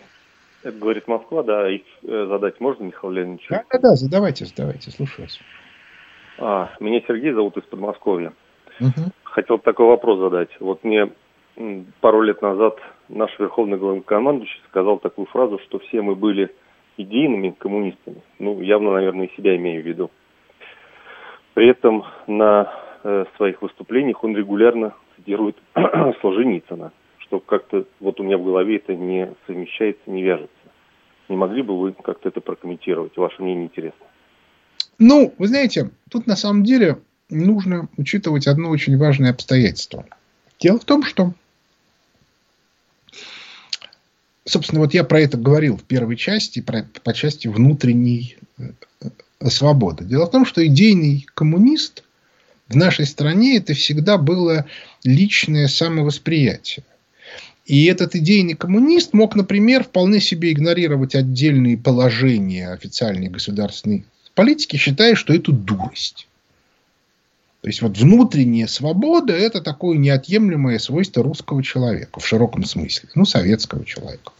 Это 0.65 0.77
говорит 0.77 1.09
Москва, 1.09 1.43
да, 1.43 1.71
их 1.71 1.83
э, 2.03 2.27
задать 2.29 2.61
можно, 2.61 2.85
Михаил 2.85 3.13
Леонидович? 3.13 3.47
Да, 3.49 3.65
да, 3.71 3.79
да, 3.79 3.95
задавайте, 3.95 4.45
задавайте, 4.45 4.91
слушаю 4.91 5.27
вас. 5.27 5.39
А, 6.39 6.71
меня 6.81 7.01
Сергей 7.07 7.33
зовут 7.33 7.57
из 7.57 7.65
Подмосковья. 7.65 8.33
Угу. 8.81 9.13
Хотел 9.25 9.59
такой 9.59 9.87
вопрос 9.87 10.19
задать. 10.19 10.51
Вот 10.61 10.85
мне 10.85 11.11
пару 12.01 12.23
лет 12.23 12.43
назад 12.43 12.79
наш 13.09 13.37
верховный 13.39 13.79
главнокомандующий 13.79 14.61
сказал 14.69 14.99
такую 14.99 15.27
фразу, 15.27 15.59
что 15.65 15.79
все 15.79 16.03
мы 16.03 16.15
были 16.15 16.55
идейными 16.97 17.51
коммунистами. 17.51 18.23
Ну, 18.39 18.61
явно, 18.61 18.93
наверное, 18.93 19.27
и 19.27 19.37
себя 19.37 19.57
имею 19.57 19.83
в 19.83 19.87
виду. 19.87 20.11
При 21.55 21.69
этом 21.69 22.05
на 22.27 22.73
э, 23.05 23.25
своих 23.37 23.61
выступлениях 23.61 24.25
он 24.25 24.37
регулярно 24.37 24.95
цитирует 25.17 25.57
Солженицына, 26.23 26.93
что 27.19 27.41
как-то 27.41 27.85
вот 28.01 28.21
у 28.21 28.23
меня 28.23 28.39
в 28.39 28.45
голове 28.45 28.77
это 28.77 28.95
не 28.95 29.33
совмещается, 29.47 30.03
не 30.07 30.23
вяжется. 30.23 30.51
Не 31.29 31.37
могли 31.37 31.63
бы 31.63 31.79
вы 31.79 31.93
как-то 31.93 32.29
это 32.29 32.41
прокомментировать? 32.41 33.17
Ваше 33.17 33.43
мнение 33.43 33.65
интересно. 33.65 34.07
Ну, 34.99 35.35
вы 35.39 35.47
знаете, 35.47 35.91
тут 36.11 36.27
на 36.27 36.37
самом 36.37 36.63
деле 36.63 36.99
нужно 37.29 37.89
учитывать 37.97 38.47
одно 38.47 38.71
очень 38.71 38.97
важное 38.97 39.31
обстоятельство. 39.31 40.05
Дело 40.59 40.79
в 40.79 40.85
том, 40.85 41.03
что, 41.03 41.33
собственно, 44.45 44.81
вот 44.81 44.95
я 44.95 45.05
про 45.05 45.21
это 45.21 45.37
говорил 45.37 45.77
в 45.77 45.85
первой 45.85 46.17
части, 46.17 46.63
про, 46.63 46.87
по 47.03 47.13
части 47.13 47.49
внутренней 47.49 48.37
свободы. 49.51 50.05
Дело 50.05 50.27
в 50.27 50.31
том, 50.31 50.45
что 50.45 50.65
идейный 50.67 51.27
коммунист 51.35 52.05
в 52.69 52.77
нашей 52.77 53.07
стране 53.07 53.57
это 53.57 53.75
всегда 53.75 54.19
было 54.19 54.67
личное 55.05 55.69
самовосприятие. 55.69 56.85
И 57.67 57.85
этот 57.85 58.17
идейный 58.17 58.55
коммунист 58.55 59.13
мог, 59.13 59.37
например, 59.37 59.85
вполне 59.85 60.21
себе 60.21 60.53
игнорировать 60.53 61.15
отдельные 61.15 61.79
положения 61.79 62.71
официальной 62.71 63.29
государственной 63.29 64.05
политики, 64.35 64.77
считая, 64.77 65.15
что 65.15 65.33
это 65.33 65.53
дурость. 65.53 66.27
То 67.61 67.69
есть 67.69 67.81
вот 67.81 67.97
внутренняя 67.97 68.67
свобода 68.67 69.33
это 69.33 69.61
такое 69.61 69.97
неотъемлемое 69.97 70.81
свойство 70.81 71.23
русского 71.23 71.63
человека 71.63 72.19
в 72.19 72.27
широком 72.27 72.65
смысле, 72.65 73.09
ну 73.15 73.25
советского 73.25 73.85
человека. 73.85 74.33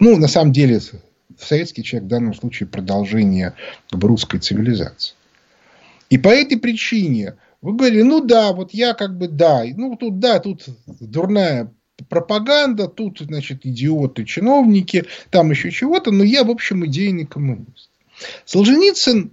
Ну 0.00 0.16
на 0.16 0.26
самом 0.26 0.52
деле 0.52 0.80
советский 1.38 1.82
человек 1.82 2.06
в 2.06 2.10
данном 2.10 2.34
случае 2.34 2.68
продолжение 2.68 3.54
как 3.90 4.02
русской 4.02 4.38
цивилизации. 4.38 5.14
И 6.08 6.18
по 6.18 6.28
этой 6.28 6.58
причине 6.58 7.36
вы 7.62 7.74
говорили, 7.74 8.02
ну 8.02 8.20
да, 8.20 8.52
вот 8.52 8.72
я 8.72 8.94
как 8.94 9.16
бы 9.16 9.28
да, 9.28 9.62
ну 9.76 9.96
тут 9.96 10.18
да, 10.18 10.40
тут 10.40 10.64
дурная 10.86 11.72
пропаганда, 12.08 12.88
тут, 12.88 13.20
значит, 13.20 13.66
идиоты, 13.66 14.24
чиновники, 14.24 15.04
там 15.30 15.50
еще 15.50 15.70
чего-то, 15.70 16.10
но 16.10 16.24
я, 16.24 16.44
в 16.44 16.50
общем, 16.50 16.86
идейный 16.86 17.26
коммунист. 17.26 17.90
Солженицын, 18.44 19.32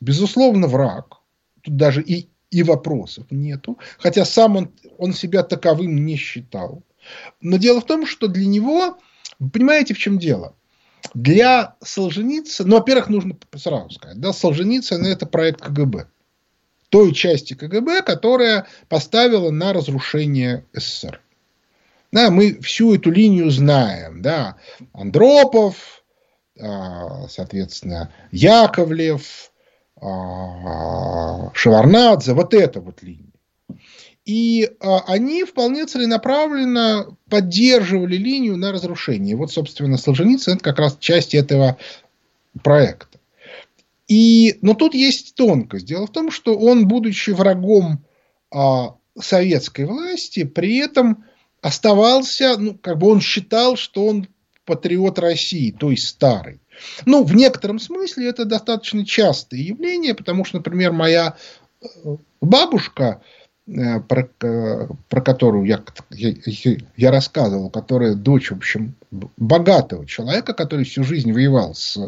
безусловно, 0.00 0.66
враг. 0.66 1.18
Тут 1.62 1.76
даже 1.76 2.02
и, 2.02 2.28
и 2.50 2.62
вопросов 2.62 3.26
нету. 3.30 3.78
Хотя 3.98 4.24
сам 4.24 4.56
он, 4.56 4.70
он 4.98 5.12
себя 5.12 5.42
таковым 5.42 6.04
не 6.04 6.16
считал. 6.16 6.82
Но 7.40 7.56
дело 7.56 7.80
в 7.80 7.86
том, 7.86 8.06
что 8.06 8.28
для 8.28 8.46
него, 8.46 8.98
понимаете, 9.52 9.94
в 9.94 9.98
чем 9.98 10.18
дело? 10.18 10.54
Для 11.14 11.76
Солженицына, 11.82 12.68
ну, 12.68 12.76
во-первых, 12.76 13.08
нужно 13.08 13.36
сразу 13.56 13.90
сказать, 13.90 14.20
да, 14.20 14.32
Солженицын 14.32 15.06
это 15.06 15.26
проект 15.26 15.60
КГБ. 15.60 16.06
Той 16.90 17.12
части 17.12 17.54
КГБ, 17.54 18.02
которая 18.02 18.66
поставила 18.88 19.50
на 19.50 19.72
разрушение 19.72 20.64
СССР. 20.72 21.20
Да, 22.12 22.30
мы 22.30 22.58
всю 22.60 22.94
эту 22.94 23.10
линию 23.10 23.50
знаем. 23.50 24.22
Да. 24.22 24.56
Андропов, 24.94 26.02
а, 26.58 27.28
соответственно, 27.28 28.12
Яковлев, 28.32 29.52
а, 30.00 31.52
Шеварнадзе, 31.54 32.32
вот 32.32 32.54
эта 32.54 32.80
вот 32.80 33.02
линия. 33.02 33.27
И 34.28 34.70
а, 34.80 35.00
они 35.06 35.42
вполне 35.44 35.86
целенаправленно 35.86 37.16
поддерживали 37.30 38.18
линию 38.18 38.58
на 38.58 38.72
разрушение. 38.72 39.34
Вот, 39.34 39.50
собственно, 39.50 39.96
Солженицын 39.96 40.56
это 40.56 40.62
как 40.64 40.78
раз 40.78 40.98
часть 41.00 41.34
этого 41.34 41.78
проекта. 42.62 43.18
И, 44.06 44.58
но 44.60 44.74
тут 44.74 44.92
есть 44.92 45.34
тонкость. 45.34 45.86
Дело 45.86 46.06
в 46.06 46.12
том, 46.12 46.30
что 46.30 46.58
он, 46.58 46.86
будучи 46.86 47.30
врагом 47.30 48.04
а, 48.50 48.96
советской 49.18 49.86
власти, 49.86 50.44
при 50.44 50.76
этом 50.76 51.24
оставался, 51.62 52.58
ну, 52.58 52.74
как 52.74 52.98
бы 52.98 53.08
он 53.08 53.22
считал, 53.22 53.76
что 53.76 54.04
он 54.04 54.28
патриот 54.66 55.18
России, 55.18 55.70
той 55.70 55.96
старой. 55.96 56.60
Ну, 57.06 57.24
в 57.24 57.34
некотором 57.34 57.78
смысле 57.78 58.28
это 58.28 58.44
достаточно 58.44 59.06
частое 59.06 59.60
явление, 59.60 60.12
потому 60.12 60.44
что, 60.44 60.58
например, 60.58 60.92
моя 60.92 61.34
э, 61.80 61.86
бабушка, 62.42 63.22
про, 64.08 64.28
э, 64.40 64.88
про 65.08 65.20
которую 65.20 65.64
я, 65.64 65.82
я, 66.10 66.76
я 66.96 67.10
рассказывал, 67.10 67.70
которая 67.70 68.14
дочь, 68.14 68.50
в 68.50 68.56
общем, 68.56 68.94
богатого 69.10 70.06
человека, 70.06 70.54
который 70.54 70.84
всю 70.84 71.04
жизнь 71.04 71.32
воевал 71.32 71.74
с 71.74 71.98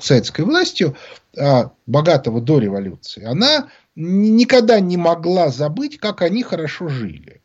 советской 0.00 0.42
властью, 0.42 0.96
а, 1.38 1.70
богатого 1.86 2.40
до 2.40 2.58
революции, 2.58 3.24
она 3.24 3.68
никогда 3.94 4.80
не 4.80 4.96
могла 4.96 5.48
забыть, 5.50 5.98
как 5.98 6.22
они 6.22 6.42
хорошо 6.42 6.88
жили. 6.88 7.42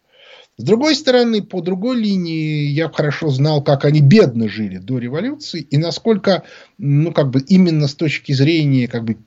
С 0.58 0.64
другой 0.64 0.96
стороны, 0.96 1.42
по 1.42 1.62
другой 1.62 1.98
линии 1.98 2.68
я 2.68 2.90
хорошо 2.90 3.30
знал, 3.30 3.64
как 3.64 3.84
они 3.86 4.02
бедно 4.02 4.48
жили 4.48 4.78
до 4.78 5.00
революции 5.00 5.62
и 5.62 5.78
насколько, 5.78 6.44
ну, 6.78 7.12
как 7.14 7.30
бы 7.32 7.42
именно 7.42 7.88
с 7.88 7.96
точки 7.96 8.34
зрения 8.34 8.88
как 8.88 9.04
бы 9.04 9.18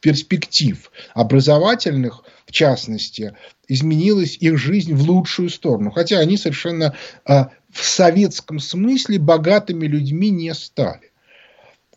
перспектив 0.00 0.90
образовательных, 1.14 2.24
в 2.46 2.52
частности, 2.52 3.34
изменилась 3.68 4.36
их 4.40 4.58
жизнь 4.58 4.94
в 4.94 5.02
лучшую 5.02 5.50
сторону. 5.50 5.90
Хотя 5.90 6.18
они 6.18 6.36
совершенно 6.36 6.96
э, 7.26 7.44
в 7.70 7.84
советском 7.84 8.58
смысле 8.58 9.18
богатыми 9.18 9.86
людьми 9.86 10.30
не 10.30 10.54
стали. 10.54 11.10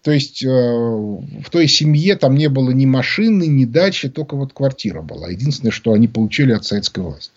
То 0.04 0.12
есть, 0.12 0.44
э, 0.44 0.50
в 0.50 1.50
той 1.50 1.68
семье 1.68 2.18
там 2.18 2.36
не 2.36 2.50
было 2.50 2.72
ни 2.72 2.86
машины, 2.86 3.48
ни 3.48 3.64
дачи, 3.64 4.10
только 4.10 4.36
вот 4.36 4.54
квартира 4.54 5.02
была. 5.02 5.30
Единственное, 5.30 5.72
что 5.72 5.94
они 5.94 6.10
получили 6.10 6.52
от 6.52 6.66
советской 6.66 7.00
власти. 7.00 7.32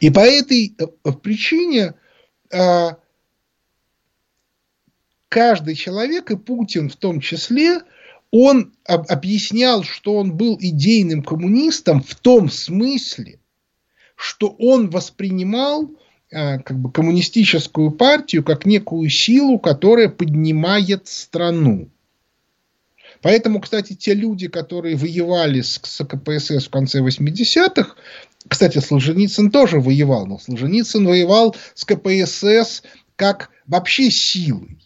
И 0.00 0.10
по 0.10 0.20
этой 0.20 0.74
э, 0.76 1.12
причине 1.12 1.94
э, 2.50 2.88
каждый 5.28 5.76
человек, 5.76 6.32
и 6.32 6.36
Путин 6.36 6.90
в 6.90 6.96
том 6.96 7.20
числе, 7.20 7.82
он 8.32 8.72
объяснял, 8.84 9.84
что 9.84 10.16
он 10.16 10.36
был 10.36 10.56
идейным 10.58 11.22
коммунистом 11.22 12.02
в 12.02 12.14
том 12.16 12.50
смысле, 12.50 13.38
что 14.16 14.48
он 14.58 14.90
воспринимал 14.90 15.90
как 16.30 16.78
бы 16.80 16.90
коммунистическую 16.90 17.90
партию 17.90 18.42
как 18.42 18.64
некую 18.64 19.10
силу, 19.10 19.58
которая 19.58 20.08
поднимает 20.08 21.06
страну. 21.06 21.90
Поэтому, 23.20 23.60
кстати, 23.60 23.92
те 23.92 24.14
люди, 24.14 24.48
которые 24.48 24.96
воевали 24.96 25.60
с, 25.60 25.78
с 25.82 26.04
КПСС 26.04 26.66
в 26.66 26.70
конце 26.70 27.00
80-х, 27.00 27.94
кстати, 28.48 28.78
Солженицын 28.78 29.50
тоже 29.50 29.78
воевал, 29.78 30.26
но 30.26 30.38
Солженицын 30.38 31.06
воевал 31.06 31.54
с 31.74 31.84
КПСС 31.84 32.82
как 33.14 33.50
вообще 33.66 34.10
силой, 34.10 34.80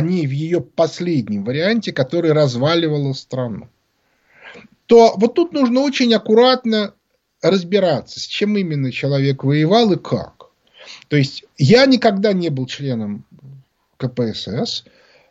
не 0.00 0.26
в 0.26 0.30
ее 0.30 0.60
последнем 0.60 1.44
варианте, 1.44 1.92
который 1.92 2.32
разваливала 2.32 3.12
страну. 3.12 3.68
То 4.86 5.14
вот 5.16 5.34
тут 5.34 5.52
нужно 5.52 5.80
очень 5.80 6.12
аккуратно 6.14 6.94
разбираться, 7.42 8.20
с 8.20 8.24
чем 8.24 8.56
именно 8.56 8.92
человек 8.92 9.44
воевал 9.44 9.92
и 9.92 9.98
как. 9.98 10.50
То 11.08 11.16
есть 11.16 11.44
я 11.56 11.86
никогда 11.86 12.32
не 12.32 12.48
был 12.48 12.66
членом 12.66 13.24
КПСС, 13.96 14.84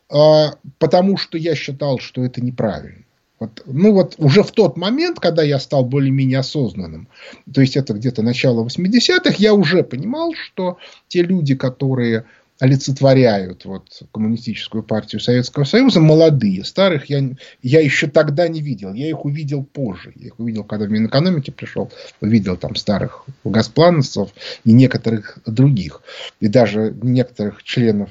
а, 0.09 0.55
потому 0.79 1.17
что 1.17 1.37
я 1.37 1.55
считал, 1.55 1.99
что 1.99 2.23
это 2.23 2.41
неправильно. 2.41 3.03
Вот, 3.39 3.63
ну 3.65 3.91
вот 3.91 4.15
уже 4.17 4.43
в 4.43 4.51
тот 4.51 4.77
момент, 4.77 5.19
когда 5.19 5.43
я 5.43 5.59
стал 5.59 5.83
более-менее 5.83 6.39
осознанным, 6.39 7.09
то 7.53 7.59
есть 7.59 7.75
это 7.75 7.93
где-то 7.93 8.21
начало 8.21 8.65
80-х, 8.65 9.35
я 9.39 9.53
уже 9.53 9.83
понимал, 9.83 10.33
что 10.33 10.77
те 11.09 11.21
люди, 11.21 11.53
которые 11.53 12.25
олицетворяют 12.59 13.65
вот, 13.65 14.03
коммунистическую 14.13 14.83
партию 14.83 15.19
Советского 15.19 15.65
Союза, 15.65 15.99
молодые, 15.99 16.63
старых 16.63 17.09
я, 17.09 17.21
я 17.61 17.81
еще 17.81 18.07
тогда 18.07 18.47
не 18.47 18.61
видел, 18.61 18.93
я 18.93 19.09
их 19.09 19.25
увидел 19.25 19.63
позже, 19.63 20.13
я 20.15 20.27
их 20.27 20.39
увидел, 20.39 20.63
когда 20.63 20.85
в 20.85 20.89
Минэкономике 20.89 21.51
пришел, 21.51 21.91
увидел 22.21 22.55
там 22.55 22.75
старых 22.75 23.25
газплановцев 23.43 24.29
и 24.63 24.71
некоторых 24.71 25.39
других, 25.45 26.01
и 26.39 26.47
даже 26.47 26.95
некоторых 27.01 27.63
членов 27.63 28.09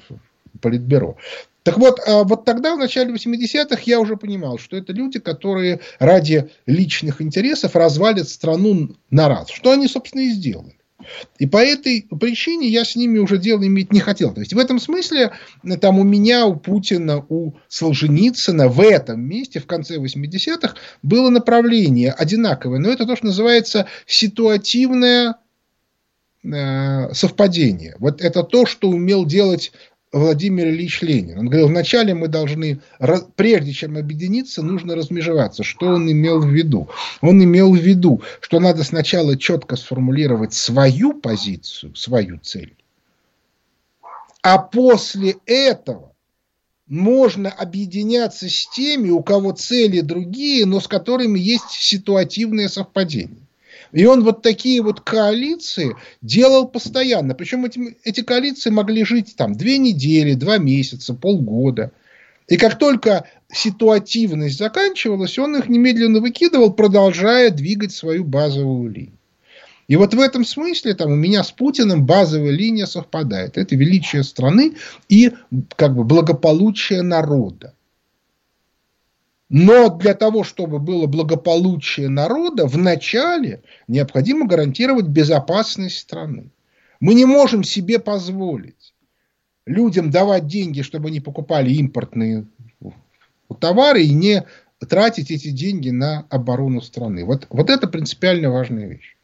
Политбюро. 0.61 1.17
Так 1.65 1.79
вот, 1.79 1.99
а 2.07 2.25
вот 2.25 2.45
тогда, 2.45 2.77
в 2.77 2.79
начале 2.79 3.13
80-х, 3.13 3.83
я 3.87 3.99
уже 3.99 4.17
понимал, 4.17 4.59
что 4.59 4.77
это 4.77 4.93
люди, 4.93 5.19
которые 5.19 5.81
ради 5.99 6.51
личных 6.67 7.23
интересов 7.23 7.75
развалят 7.75 8.29
страну 8.29 8.95
на 9.11 9.29
раз. 9.29 9.49
Что 9.49 9.73
они, 9.73 9.89
собственно, 9.89 10.21
и 10.21 10.31
сделали. 10.31 10.77
И 11.39 11.47
по 11.47 11.59
этой 11.59 12.07
причине 12.21 12.69
я 12.69 12.85
с 12.85 12.97
ними 12.97 13.19
уже 13.19 13.39
дело 13.39 13.67
иметь 13.67 13.93
не 13.93 14.01
хотел. 14.01 14.33
То 14.33 14.41
есть 14.41 14.53
в 14.53 14.59
этом 14.59 14.79
смысле 14.79 15.33
там 15.81 15.99
у 15.99 16.05
меня, 16.05 16.47
у 16.47 16.57
Путина, 16.57 17.25
у 17.29 17.55
Солженицына 17.69 18.69
в 18.69 18.81
этом 18.81 19.21
месте 19.21 19.61
в 19.61 19.67
конце 19.67 19.97
80-х 19.99 20.75
было 21.03 21.31
направление 21.31 22.13
одинаковое. 22.13 22.79
Но 22.79 22.91
это 22.91 23.07
то, 23.07 23.17
что 23.17 23.27
называется 23.27 23.87
ситуативное 24.07 25.37
э, 26.45 27.13
совпадение. 27.13 27.97
Вот 27.99 28.21
это 28.21 28.43
то, 28.43 28.67
что 28.67 28.89
умел 28.89 29.25
делать 29.25 29.73
Владимир 30.15 30.69
Ильич 30.69 31.03
Ленин. 31.03 31.41
Он 31.41 31.47
говорил, 31.49 31.67
вначале 31.67 32.15
мы 32.15 32.29
должны, 32.29 32.81
прежде 33.35 33.73
чем 33.73 33.97
объединиться, 33.97 34.63
нужно 34.63 34.95
размежеваться. 34.95 35.65
Что 35.65 35.87
он 35.87 36.11
имел 36.11 36.41
в 36.41 36.49
виду? 36.49 36.89
Он 37.21 37.43
имел 37.43 37.75
в 37.75 37.77
виду, 37.77 38.23
что 38.41 38.61
надо 38.61 38.85
сначала 38.85 39.37
четко 39.37 39.75
сформулировать 39.75 40.55
свою 40.55 41.15
позицию, 41.15 41.97
свою 41.97 42.39
цель. 42.39 42.77
А 44.41 44.59
после 44.59 45.35
этого 45.47 46.13
можно 46.87 47.51
объединяться 47.51 48.49
с 48.49 48.69
теми, 48.71 49.11
у 49.11 49.21
кого 49.21 49.51
цели 49.51 50.01
другие, 50.01 50.65
но 50.65 50.79
с 50.79 50.87
которыми 50.87 51.41
есть 51.41 51.71
ситуативное 51.71 52.69
совпадение. 52.69 53.44
И 53.95 54.07
он 54.07 54.25
вот 54.25 54.43
такие 54.43 54.83
вот 54.83 55.01
коалиции 55.01 55.95
делал 56.21 56.67
постоянно. 56.67 57.35
Причем 57.35 57.65
эти, 57.65 57.97
эти 58.03 58.23
коалиции 58.23 58.71
могли 58.71 59.05
жить 59.05 59.37
там 59.37 59.55
две 59.55 59.79
недели, 59.79 60.35
два 60.35 60.59
месяца, 60.59 61.15
полгода. 61.15 61.93
И 62.49 62.57
как 62.57 62.77
только 62.77 63.29
ситуативность 63.53 64.59
заканчивалась, 64.59 65.39
он 65.39 65.57
их 65.57 65.69
немедленно 65.69 66.19
выкидывал, 66.19 66.73
продолжая 66.73 67.51
двигать 67.51 67.93
свою 67.93 68.25
базовую 68.25 68.91
линию. 68.91 69.19
И 69.87 69.95
вот 69.95 70.13
в 70.13 70.19
этом 70.19 70.45
смысле 70.45 70.95
там, 70.95 71.13
у 71.13 71.17
меня 71.17 71.45
с 71.45 71.53
Путиным 71.53 72.05
базовая 72.05 72.51
линия 72.51 72.87
совпадает. 72.87 73.57
Это 73.57 73.77
величие 73.77 74.25
страны 74.25 74.75
и 75.09 75.31
как 75.77 75.95
бы, 75.95 76.03
благополучие 76.03 77.03
народа. 77.03 77.75
Но 79.57 79.89
для 79.89 80.15
того, 80.15 80.43
чтобы 80.43 80.81
было 80.81 81.07
благополучие 81.07 82.09
народа, 82.09 82.67
вначале 82.67 83.63
необходимо 83.87 84.49
гарантировать 84.49 85.07
безопасность 85.07 85.99
страны. 85.99 86.51
Мы 86.99 87.15
не 87.15 87.25
можем 87.25 87.63
себе 87.63 88.01
позволить 88.01 88.95
людям 89.65 90.11
давать 90.11 90.49
деньги, 90.49 90.83
чтобы 90.83 91.07
они 91.07 91.21
покупали 91.21 91.73
импортные 91.73 92.47
товары 93.61 94.03
и 94.03 94.13
не 94.13 94.45
тратить 94.89 95.31
эти 95.31 95.51
деньги 95.51 95.91
на 95.91 96.27
оборону 96.31 96.81
страны. 96.81 97.25
Вот, 97.25 97.47
вот 97.49 97.71
это 97.71 97.87
принципиально 97.87 98.51
важная 98.51 98.89
вещь. 98.89 99.17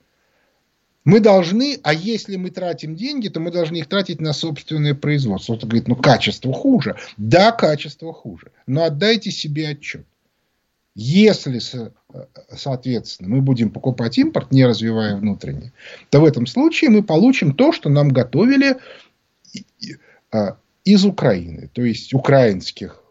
Мы 1.05 1.19
должны, 1.19 1.81
а 1.83 1.93
если 1.93 2.37
мы 2.37 2.51
тратим 2.51 2.95
деньги, 2.95 3.27
то 3.27 3.41
мы 3.41 3.51
должны 3.51 3.79
их 3.79 3.89
тратить 3.89 4.21
на 4.21 4.33
собственное 4.33 4.95
производство. 4.95 5.55
Кто-то 5.55 5.67
говорит, 5.67 5.89
ну 5.89 5.97
качество 5.97 6.53
хуже. 6.53 6.95
Да, 7.17 7.51
качество 7.51 8.13
хуже. 8.13 8.53
Но 8.69 8.85
отдайте 8.85 9.33
себе 9.33 9.71
отчет. 9.71 10.07
Если, 11.03 11.63
соответственно, 12.55 13.31
мы 13.31 13.41
будем 13.41 13.71
покупать 13.71 14.19
импорт, 14.19 14.53
не 14.53 14.67
развивая 14.67 15.17
внутренний, 15.17 15.73
то 16.11 16.21
в 16.21 16.27
этом 16.27 16.47
случае 16.47 16.91
мы 16.91 17.03
получим 17.03 17.55
то, 17.55 17.73
что 17.73 17.89
нам 17.89 18.11
готовили 18.11 18.77
а, 20.31 20.59
из 20.85 21.07
Украины. 21.07 21.71
То 21.73 21.81
есть 21.81 22.13
украинских 22.13 23.03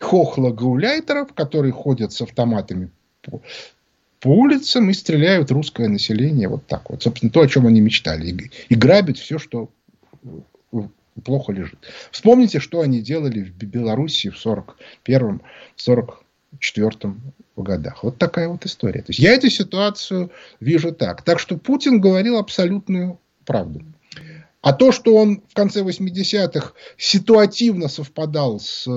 хохла-гауляйтеров, 0.00 1.32
которые 1.32 1.70
ходят 1.70 2.12
с 2.12 2.22
автоматами 2.22 2.90
по, 3.22 3.40
по 4.18 4.28
улицам 4.28 4.90
и 4.90 4.92
стреляют 4.92 5.52
русское 5.52 5.86
население 5.86 6.48
вот 6.48 6.66
так 6.66 6.90
вот. 6.90 7.04
Собственно, 7.04 7.30
то, 7.30 7.40
о 7.40 7.46
чем 7.46 7.68
они 7.68 7.80
мечтали. 7.80 8.32
И, 8.32 8.50
и 8.68 8.74
грабят 8.74 9.16
все, 9.16 9.38
что 9.38 9.70
плохо 11.24 11.52
лежит. 11.52 11.78
Вспомните, 12.10 12.58
что 12.58 12.80
они 12.80 13.00
делали 13.00 13.44
в 13.44 13.62
Белоруссии 13.62 14.28
в 14.28 14.44
41-м, 14.44 15.40
44-м 15.76 16.25
годах. 17.56 18.04
Вот 18.04 18.18
такая 18.18 18.48
вот 18.48 18.66
история. 18.66 19.00
То 19.00 19.10
есть 19.10 19.20
я 19.20 19.32
эту 19.32 19.48
ситуацию 19.50 20.30
вижу 20.60 20.92
так. 20.92 21.22
Так 21.22 21.38
что 21.38 21.56
Путин 21.56 22.00
говорил 22.00 22.38
абсолютную 22.38 23.18
правду. 23.44 23.82
А 24.60 24.72
то, 24.72 24.90
что 24.90 25.14
он 25.14 25.42
в 25.48 25.54
конце 25.54 25.82
80-х 25.82 26.72
ситуативно 26.96 27.88
совпадал 27.88 28.58
с 28.58 28.88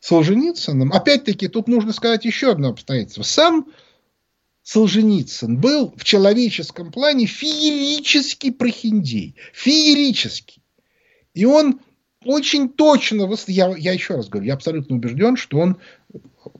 Солженицыным, 0.00 0.92
опять-таки, 0.92 1.48
тут 1.48 1.68
нужно 1.68 1.92
сказать 1.92 2.24
еще 2.24 2.52
одно 2.52 2.70
обстоятельство. 2.70 3.22
Сам 3.22 3.66
Солженицын 4.62 5.58
был 5.58 5.92
в 5.96 6.04
человеческом 6.04 6.90
плане 6.92 7.26
феерический 7.26 8.52
прохиндей. 8.52 9.36
Феерический. 9.52 10.62
И 11.34 11.44
он 11.44 11.80
очень 12.24 12.68
точно, 12.68 13.30
я, 13.46 13.76
я 13.76 13.92
еще 13.92 14.16
раз 14.16 14.28
говорю, 14.28 14.48
я 14.48 14.54
абсолютно 14.54 14.96
убежден, 14.96 15.36
что 15.36 15.58
он 15.58 15.76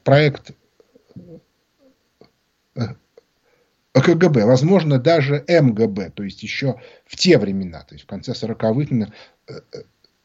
проект 0.03 0.53
э, 2.75 2.81
КГБ, 3.93 4.45
возможно, 4.45 4.99
даже 4.99 5.45
МГБ, 5.49 6.11
то 6.11 6.23
есть 6.23 6.43
еще 6.43 6.81
в 7.05 7.17
те 7.17 7.39
времена, 7.39 7.85
то 7.89 7.95
есть 7.95 8.05
в 8.05 8.09
конце 8.09 8.33
40-х, 8.33 9.13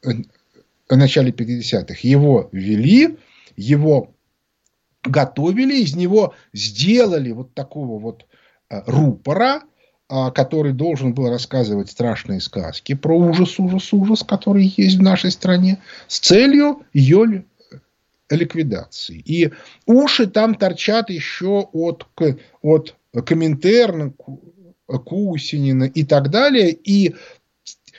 в 0.02 0.96
начале 0.96 1.30
50-х. 1.30 1.96
Его 2.02 2.48
ввели, 2.52 3.18
его 3.56 4.14
готовили, 5.02 5.82
из 5.82 5.94
него 5.96 6.34
сделали 6.52 7.32
вот 7.32 7.54
такого 7.54 7.98
вот 7.98 8.26
э, 8.68 8.82
рупора, 8.86 9.62
а, 10.08 10.30
который 10.30 10.72
должен 10.72 11.14
был 11.14 11.30
рассказывать 11.30 11.90
страшные 11.90 12.40
сказки 12.40 12.94
про 12.94 13.16
ужас, 13.16 13.58
ужас, 13.58 13.92
ужас, 13.92 14.22
который 14.22 14.72
есть 14.76 14.98
в 14.98 15.02
нашей 15.02 15.30
стране, 15.30 15.78
с 16.06 16.18
целью 16.18 16.82
ее 16.92 17.44
ликвидации. 18.34 19.18
И 19.18 19.50
уши 19.86 20.26
там 20.26 20.54
торчат 20.54 21.10
еще 21.10 21.68
от, 21.72 22.06
от 22.62 22.94
Коминтерна, 23.24 24.12
Кусинина 24.86 25.84
и 25.84 26.04
так 26.04 26.30
далее. 26.30 26.72
И, 26.72 27.14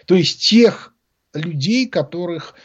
то 0.05 0.15
есть 0.15 0.47
тех 0.47 0.93
людей, 1.33 1.87
которых 1.87 2.55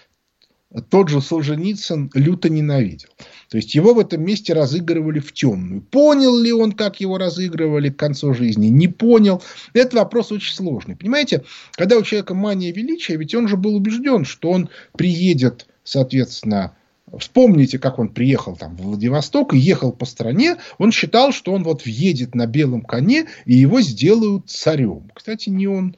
тот 0.91 1.09
же 1.09 1.23
Солженицын 1.23 2.11
люто 2.13 2.51
ненавидел. 2.51 3.09
То 3.49 3.57
есть 3.57 3.75
его 3.75 3.95
в 3.95 3.99
этом 3.99 4.23
месте 4.23 4.53
разыгрывали 4.53 5.19
в 5.19 5.33
темную. 5.33 5.81
Понял 5.81 6.37
ли 6.37 6.53
он, 6.53 6.73
как 6.73 7.01
его 7.01 7.17
разыгрывали 7.17 7.89
к 7.89 7.97
концу 7.97 8.35
жизни? 8.35 8.67
Не 8.67 8.89
понял. 8.89 9.43
Это 9.73 9.97
вопрос 9.97 10.31
очень 10.31 10.55
сложный. 10.55 10.97
Понимаете, 10.97 11.45
когда 11.73 11.97
у 11.97 12.03
человека 12.03 12.35
мания 12.35 12.73
величия, 12.73 13.17
ведь 13.17 13.35
он 13.35 13.49
же 13.49 13.57
был 13.57 13.77
убежден, 13.77 14.27
что 14.27 14.51
он 14.51 14.69
приедет, 14.95 15.67
соответственно, 15.85 16.77
Вспомните, 17.19 17.79
как 17.79 17.99
он 17.99 18.09
приехал 18.09 18.57
там, 18.57 18.77
в 18.77 18.83
Владивосток 18.83 19.55
и 19.55 19.59
ехал 19.59 19.93
по 19.93 20.05
стране. 20.05 20.57
Он 20.79 20.93
считал, 20.93 21.33
что 21.33 21.53
он 21.53 21.63
вот 21.65 21.85
въедет 21.85 22.35
на 22.35 22.47
белом 22.47 22.83
коне 22.83 23.27
и 23.45 23.55
его 23.55 23.81
сделают 23.81 24.51
царем. 24.51 25.11
Кстати, 25.15 25.49
не 25.49 25.67
он 25.67 25.97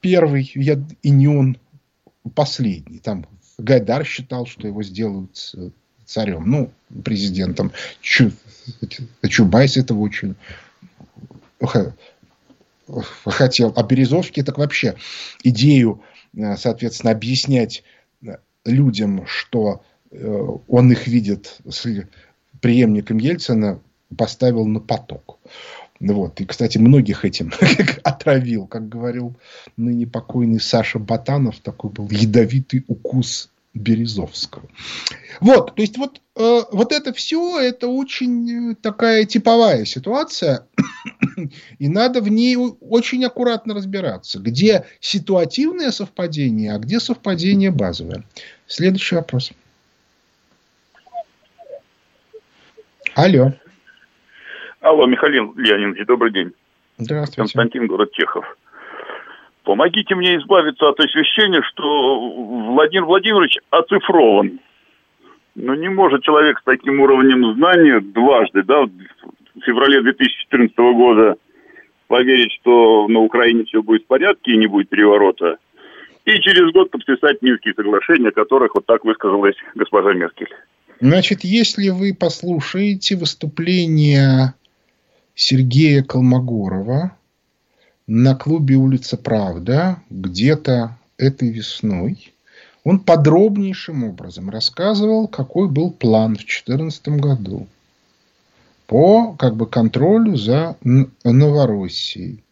первый 0.00 0.44
и 0.44 1.10
не 1.10 1.28
он 1.28 1.58
последний. 2.34 2.98
Там 2.98 3.26
Гайдар 3.58 4.04
считал, 4.04 4.46
что 4.46 4.66
его 4.66 4.82
сделают 4.82 5.54
царем, 6.04 6.48
ну, 6.48 6.70
президентом. 7.04 7.72
Чу, 8.00 8.32
Чубайс 9.28 9.76
этого 9.76 10.00
очень 10.00 10.36
хотел. 13.24 13.72
А 13.76 13.82
Березовский 13.82 14.42
так 14.42 14.58
вообще 14.58 14.96
идею, 15.42 16.02
э, 16.36 16.56
соответственно, 16.56 17.12
объяснять 17.12 17.82
людям, 18.64 19.26
что 19.26 19.82
э, 19.82 19.95
он 20.68 20.92
их 20.92 21.06
видит 21.06 21.58
с 21.68 21.86
преемником 22.60 23.18
Ельцина, 23.18 23.80
поставил 24.16 24.66
на 24.66 24.80
поток. 24.80 25.38
Вот. 26.00 26.40
И, 26.40 26.44
кстати, 26.44 26.78
многих 26.78 27.24
этим 27.24 27.52
отравил, 28.04 28.66
как 28.66 28.88
говорил 28.88 29.34
ныне 29.76 30.06
покойный 30.06 30.60
Саша 30.60 30.98
Батанов, 30.98 31.60
такой 31.60 31.90
был 31.90 32.08
ядовитый 32.10 32.84
укус 32.86 33.50
Березовского. 33.76 34.68
Вот, 35.40 35.74
то 35.74 35.82
есть 35.82 35.98
вот, 35.98 36.20
э, 36.34 36.60
вот 36.72 36.92
это 36.92 37.12
все, 37.12 37.60
это 37.60 37.88
очень 37.88 38.74
такая 38.76 39.24
типовая 39.24 39.84
ситуация, 39.84 40.66
и 41.78 41.88
надо 41.88 42.22
в 42.22 42.28
ней 42.28 42.56
очень 42.56 43.24
аккуратно 43.24 43.74
разбираться, 43.74 44.38
где 44.38 44.86
ситуативное 45.00 45.90
совпадение, 45.90 46.72
а 46.74 46.78
где 46.78 47.00
совпадение 47.00 47.70
базовое. 47.70 48.24
Следующий 48.66 49.16
вопрос. 49.16 49.52
Алло. 53.16 53.50
Алло, 54.82 55.06
Михаил 55.06 55.54
Леонидович, 55.56 56.06
добрый 56.06 56.32
день. 56.32 56.52
Здравствуйте. 56.98 57.38
Константин, 57.38 57.86
город 57.86 58.12
Чехов. 58.12 58.44
Помогите 59.64 60.14
мне 60.14 60.36
избавиться 60.36 60.90
от 60.90 61.00
ощущения, 61.00 61.62
что 61.62 61.82
Владимир 62.74 63.06
Владимирович 63.06 63.56
оцифрован. 63.70 64.60
Но 65.54 65.74
не 65.74 65.88
может 65.88 66.24
человек 66.24 66.58
с 66.58 66.64
таким 66.64 67.00
уровнем 67.00 67.54
знания 67.54 68.00
дважды, 68.00 68.62
да, 68.62 68.82
в 68.82 69.60
феврале 69.64 70.02
2014 70.02 70.76
года 70.76 71.36
поверить, 72.08 72.52
что 72.60 73.08
на 73.08 73.20
Украине 73.20 73.64
все 73.64 73.82
будет 73.82 74.02
в 74.02 74.08
порядке 74.08 74.52
и 74.52 74.58
не 74.58 74.66
будет 74.66 74.90
переворота, 74.90 75.56
и 76.26 76.38
через 76.40 76.70
год 76.70 76.90
подписать 76.90 77.40
Минские 77.40 77.72
соглашения, 77.72 78.28
о 78.28 78.32
которых 78.32 78.74
вот 78.74 78.84
так 78.84 79.06
высказалась 79.06 79.56
госпожа 79.74 80.12
Меркель. 80.12 80.54
Значит, 81.00 81.44
если 81.44 81.90
вы 81.90 82.14
послушаете 82.14 83.16
выступление 83.16 84.54
Сергея 85.34 86.02
Колмогорова 86.02 87.16
на 88.06 88.34
клубе 88.34 88.76
«Улица 88.76 89.18
Правда» 89.18 90.02
где-то 90.08 90.96
этой 91.18 91.50
весной, 91.50 92.32
он 92.82 93.00
подробнейшим 93.00 94.04
образом 94.04 94.48
рассказывал, 94.48 95.28
какой 95.28 95.68
был 95.68 95.90
план 95.90 96.34
в 96.34 96.38
2014 96.38 97.08
году 97.08 97.66
по 98.86 99.34
как 99.34 99.56
бы, 99.56 99.66
контролю 99.66 100.36
за 100.36 100.76
Новороссией. 101.24 102.42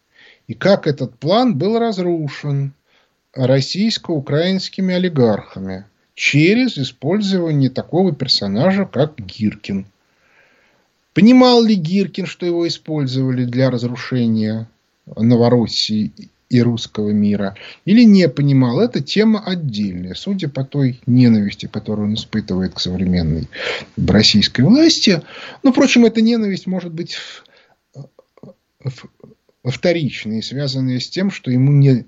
И 0.47 0.53
как 0.53 0.85
этот 0.85 1.17
план 1.17 1.57
был 1.57 1.79
разрушен 1.79 2.73
российско-украинскими 3.33 4.93
олигархами 4.93 5.85
через 6.15 6.77
использование 6.77 7.69
такого 7.69 8.13
персонажа, 8.13 8.85
как 8.85 9.19
Гиркин. 9.19 9.85
Понимал 11.13 11.63
ли 11.63 11.75
Гиркин, 11.75 12.25
что 12.25 12.45
его 12.45 12.67
использовали 12.67 13.45
для 13.45 13.69
разрушения 13.69 14.67
Новороссии 15.05 16.11
и 16.49 16.61
русского 16.61 17.09
мира, 17.09 17.55
или 17.85 18.03
не 18.03 18.29
понимал, 18.29 18.79
это 18.79 19.01
тема 19.01 19.43
отдельная, 19.45 20.13
судя 20.13 20.47
по 20.47 20.63
той 20.63 21.01
ненависти, 21.05 21.67
которую 21.67 22.09
он 22.09 22.13
испытывает 22.15 22.73
к 22.73 22.79
современной 22.79 23.47
российской 23.97 24.61
власти. 24.61 25.21
Но, 25.63 25.71
впрочем, 25.71 26.05
эта 26.05 26.21
ненависть 26.21 26.67
может 26.67 26.93
быть 26.93 27.17
вторичной, 29.63 30.43
связанная 30.43 30.99
с 30.99 31.09
тем, 31.09 31.31
что 31.31 31.51
ему 31.51 31.71
не, 31.71 32.05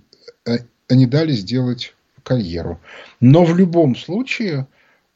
не 0.89 1.05
дали 1.05 1.31
сделать 1.31 1.93
карьеру. 2.27 2.79
Но 3.21 3.45
в 3.45 3.57
любом 3.57 3.95
случае 3.95 4.67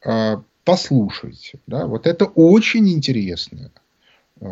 а, 0.05 0.41
послушайте. 0.64 1.59
Да? 1.68 1.86
Вот 1.86 2.07
это 2.07 2.26
очень 2.26 2.89
интересная 2.89 3.72
э, 4.39 4.45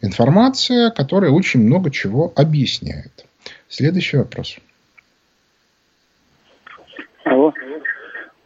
информация, 0.00 0.90
которая 0.90 1.30
очень 1.30 1.60
много 1.60 1.90
чего 1.90 2.32
объясняет. 2.36 3.26
Следующий 3.68 4.16
вопрос. 4.16 4.56
Алло. 7.24 7.52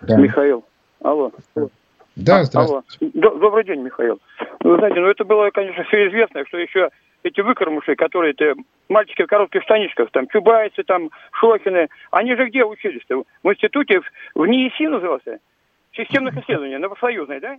Да. 0.02 0.16
Михаил. 0.16 0.64
Алло. 1.02 1.32
Да, 2.16 2.40
а, 2.40 2.44
здравствуйте. 2.44 2.84
Алло. 3.00 3.38
Добрый 3.38 3.64
день, 3.64 3.80
Михаил. 3.80 4.20
Вы 4.61 4.76
знаете, 4.78 5.00
ну 5.00 5.09
это 5.09 5.24
было, 5.24 5.50
конечно, 5.50 5.84
все 5.84 6.09
известно, 6.09 6.44
что 6.46 6.59
еще 6.59 6.90
эти 7.24 7.40
выкормыши, 7.40 7.96
которые 7.96 8.32
это 8.32 8.54
мальчики 8.88 9.22
в 9.22 9.26
коротких 9.26 9.62
штанишках, 9.62 10.10
там, 10.10 10.28
чубайцы, 10.28 10.82
там, 10.84 11.10
шохины, 11.32 11.88
они 12.10 12.36
же 12.36 12.46
где 12.48 12.64
учились-то? 12.64 13.24
В 13.42 13.50
институте, 13.50 14.02
в 14.34 14.46
НИИСИ 14.46 14.86
назывался? 14.86 15.40
Системных 15.92 16.36
исследований, 16.36 16.76
новосоюзной, 16.76 17.40
да? 17.40 17.56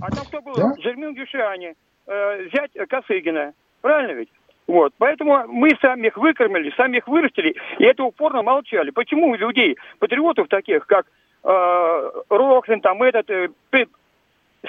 А 0.00 0.10
там 0.10 0.24
кто 0.26 0.40
был? 0.40 0.54
Да? 0.54 0.74
Жермин 0.78 1.14
Гюшиани, 1.14 1.74
э, 2.06 2.48
зять 2.52 2.72
Косыгина. 2.88 3.54
Правильно 3.80 4.12
ведь? 4.12 4.28
Вот. 4.66 4.92
Поэтому 4.98 5.46
мы 5.48 5.70
сами 5.80 6.08
их 6.08 6.16
выкормили, 6.16 6.72
сами 6.76 6.98
их 6.98 7.08
вырастили, 7.08 7.56
и 7.78 7.84
это 7.84 8.04
упорно 8.04 8.42
молчали. 8.42 8.90
Почему 8.90 9.34
людей, 9.34 9.78
патриотов 9.98 10.48
таких, 10.48 10.86
как 10.86 11.06
э, 11.44 12.10
Рохлин, 12.28 12.80
там 12.82 13.02
этот, 13.02 13.30
э, 13.30 13.48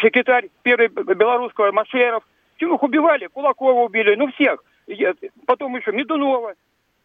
секретарь 0.02 0.50
первый 0.64 0.88
белорусского 0.88 1.72
Машеров, 1.72 2.24
их 2.66 2.84
убивали? 2.84 3.28
Кулакова 3.28 3.82
убили, 3.84 4.16
ну 4.16 4.32
всех. 4.32 4.64
Потом 5.46 5.76
еще 5.76 5.92
Медунова, 5.92 6.56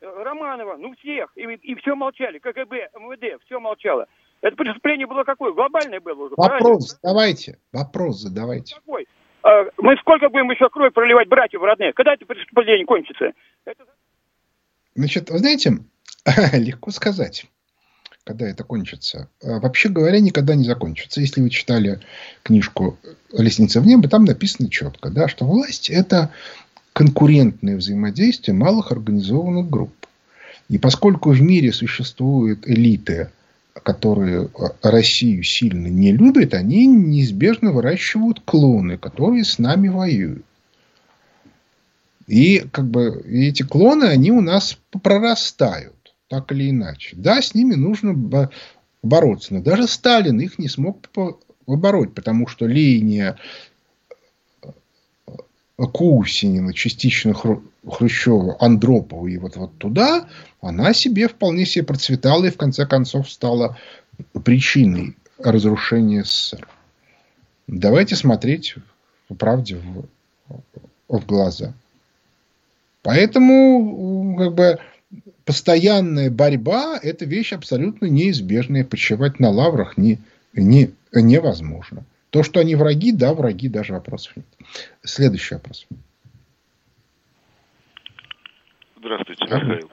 э, 0.00 0.22
Романова, 0.22 0.76
ну 0.76 0.94
всех. 0.96 1.30
И, 1.36 1.42
и 1.42 1.74
все 1.76 1.94
молчали. 1.94 2.38
КГБ, 2.38 2.90
МВД, 2.94 3.42
все 3.44 3.60
молчало. 3.60 4.06
Это 4.40 4.56
преступление 4.56 5.06
было 5.06 5.24
какое? 5.24 5.52
Глобальное 5.52 6.00
было 6.00 6.24
уже, 6.24 6.34
Вопрос 6.36 6.58
правильно? 6.58 6.80
задавайте. 6.80 7.58
Вопрос 7.72 8.20
задавайте. 8.20 8.74
Какой? 8.74 9.06
А, 9.42 9.64
мы 9.78 9.96
сколько 9.96 10.28
будем 10.28 10.50
еще 10.50 10.68
кровь 10.68 10.92
проливать 10.92 11.28
братьев 11.28 11.62
родных? 11.62 11.94
Когда 11.94 12.14
это 12.14 12.26
преступление 12.26 12.84
кончится? 12.84 13.32
Это... 13.64 13.84
Значит, 14.94 15.30
вы 15.30 15.38
знаете, 15.38 15.78
легко 16.52 16.90
сказать, 16.90 17.46
когда 18.24 18.48
это 18.48 18.64
кончится. 18.64 19.28
А, 19.42 19.60
вообще 19.60 19.88
говоря, 19.88 20.20
никогда 20.20 20.54
не 20.54 20.64
закончится. 20.64 21.20
Если 21.20 21.40
вы 21.40 21.50
читали 21.50 22.00
книжку 22.42 22.98
«Лестница 23.32 23.80
в 23.80 23.86
небо», 23.86 24.08
там 24.08 24.24
написано 24.24 24.70
четко, 24.70 25.10
да, 25.10 25.28
что 25.28 25.44
власть– 25.44 25.90
это 25.90 26.30
конкурентное 26.92 27.76
взаимодействие 27.76 28.54
малых 28.54 28.92
организованных 28.92 29.68
групп. 29.68 29.94
И 30.68 30.78
поскольку 30.78 31.30
в 31.30 31.40
мире 31.40 31.72
существуют 31.72 32.66
элиты– 32.66 33.30
которые 33.82 34.48
Россию 34.82 35.42
сильно 35.42 35.88
не 35.88 36.12
любят, 36.12 36.54
они 36.54 36.86
неизбежно 36.86 37.72
выращивают 37.72 38.40
клоны, 38.44 38.96
которые 38.96 39.44
с 39.44 39.58
нами 39.58 39.88
воюют. 39.88 40.44
И 42.26 42.60
как 42.72 42.86
бы 42.86 43.22
эти 43.28 43.62
клоны, 43.62 44.04
они 44.04 44.30
у 44.30 44.40
нас 44.40 44.78
прорастают, 45.02 46.03
так 46.34 46.50
или 46.50 46.70
иначе. 46.70 47.14
Да, 47.16 47.40
с 47.40 47.54
ними 47.54 47.74
нужно 47.74 48.50
бороться. 49.02 49.54
Но 49.54 49.62
даже 49.62 49.86
Сталин 49.86 50.40
их 50.40 50.58
не 50.58 50.68
смог 50.68 51.08
побороть, 51.64 52.12
потому 52.12 52.48
что 52.48 52.66
линия 52.66 53.38
Кусинина, 55.76 56.72
частично 56.74 57.34
Хрущева, 57.34 58.56
Андропова 58.58 59.28
и 59.28 59.38
вот, 59.38 59.56
вот 59.56 59.78
туда, 59.78 60.28
она 60.60 60.92
себе 60.92 61.28
вполне 61.28 61.66
себе 61.66 61.84
процветала 61.84 62.46
и 62.46 62.50
в 62.50 62.56
конце 62.56 62.84
концов 62.84 63.30
стала 63.30 63.78
причиной 64.44 65.16
разрушения 65.38 66.24
СССР. 66.24 66.66
Давайте 67.68 68.16
смотреть 68.16 68.74
в 69.28 69.36
правде 69.36 69.76
в, 69.76 70.06
в 71.08 71.26
глаза. 71.26 71.74
Поэтому 73.02 74.36
как 74.36 74.54
бы, 74.54 74.80
постоянная 75.44 76.30
борьба– 76.30 76.98
это 77.02 77.24
вещь 77.24 77.52
абсолютно 77.52 78.06
неизбежная. 78.06 78.84
Почивать 78.84 79.40
на 79.40 79.50
лаврах 79.50 79.96
не, 79.96 80.18
не, 80.52 80.90
невозможно. 81.12 82.04
То, 82.30 82.42
что 82.42 82.60
они 82.60 82.74
враги, 82.74 83.12
да, 83.12 83.32
враги, 83.32 83.68
даже 83.68 83.92
вопросов 83.92 84.36
нет. 84.36 84.46
Следующий 85.02 85.54
вопрос. 85.54 85.86
Здравствуйте, 88.98 89.44
Михаил. 89.44 89.90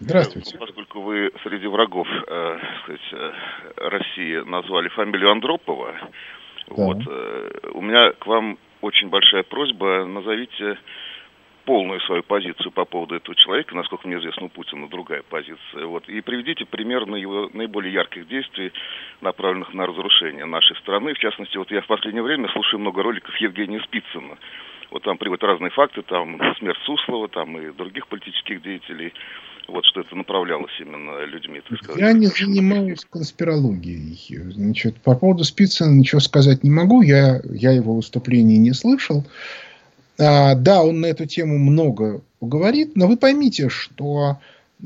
Здравствуйте. 0.00 0.58
Поскольку 0.58 1.00
вы 1.00 1.30
среди 1.42 1.66
врагов 1.66 2.06
э, 2.06 2.58
сказать, 2.82 3.00
э, 3.12 3.32
России 3.88 4.48
назвали 4.48 4.88
фамилию 4.88 5.30
Андропова, 5.30 5.92
да. 5.92 6.08
вот, 6.68 6.98
э, 7.08 7.50
у 7.72 7.80
меня 7.80 8.12
к 8.12 8.26
вам 8.26 8.58
очень 8.80 9.08
большая 9.08 9.42
просьба. 9.42 10.04
Назовите 10.04 10.78
полную 11.68 12.00
свою 12.00 12.22
позицию 12.22 12.70
по 12.70 12.86
поводу 12.86 13.14
этого 13.14 13.36
человека. 13.36 13.76
Насколько 13.76 14.08
мне 14.08 14.16
известно, 14.16 14.46
у 14.46 14.48
Путина 14.48 14.88
другая 14.88 15.22
позиция. 15.28 15.84
Вот. 15.84 16.08
И 16.08 16.22
приведите 16.22 16.64
пример 16.64 17.04
на 17.04 17.16
его 17.16 17.50
наиболее 17.52 17.92
ярких 17.92 18.26
действий, 18.26 18.72
направленных 19.20 19.74
на 19.74 19.86
разрушение 19.86 20.46
нашей 20.46 20.76
страны. 20.78 21.12
В 21.12 21.18
частности, 21.18 21.58
вот 21.58 21.70
я 21.70 21.82
в 21.82 21.86
последнее 21.86 22.22
время 22.22 22.48
слушаю 22.54 22.80
много 22.80 23.02
роликов 23.02 23.36
Евгения 23.36 23.80
Спицына. 23.80 24.38
Вот 24.90 25.02
там 25.02 25.18
приводят 25.18 25.44
разные 25.44 25.70
факты, 25.70 26.00
там 26.00 26.40
смерть 26.58 26.78
Суслова, 26.86 27.28
там 27.28 27.58
и 27.58 27.70
других 27.72 28.06
политических 28.08 28.62
деятелей. 28.62 29.12
Вот 29.68 29.84
что 29.84 30.00
это 30.00 30.16
направлялось 30.16 30.72
именно 30.80 31.22
людьми, 31.26 31.60
так 31.68 31.76
сказать. 31.82 32.00
Я 32.00 32.12
не 32.14 32.28
занимаюсь 32.28 33.04
конспирологией. 33.04 34.16
Значит, 34.52 35.02
по 35.02 35.14
поводу 35.14 35.44
Спицына 35.44 35.92
ничего 35.92 36.20
сказать 36.22 36.64
не 36.64 36.70
могу. 36.70 37.02
Я, 37.02 37.42
я 37.44 37.72
его 37.72 37.94
выступлений 37.94 38.56
не 38.56 38.72
слышал. 38.72 39.26
А, 40.18 40.54
да, 40.54 40.82
он 40.82 41.00
на 41.00 41.06
эту 41.06 41.26
тему 41.26 41.58
много 41.58 42.22
говорит, 42.40 42.96
но 42.96 43.06
вы 43.06 43.16
поймите, 43.16 43.68
что 43.68 44.38
э, 44.82 44.84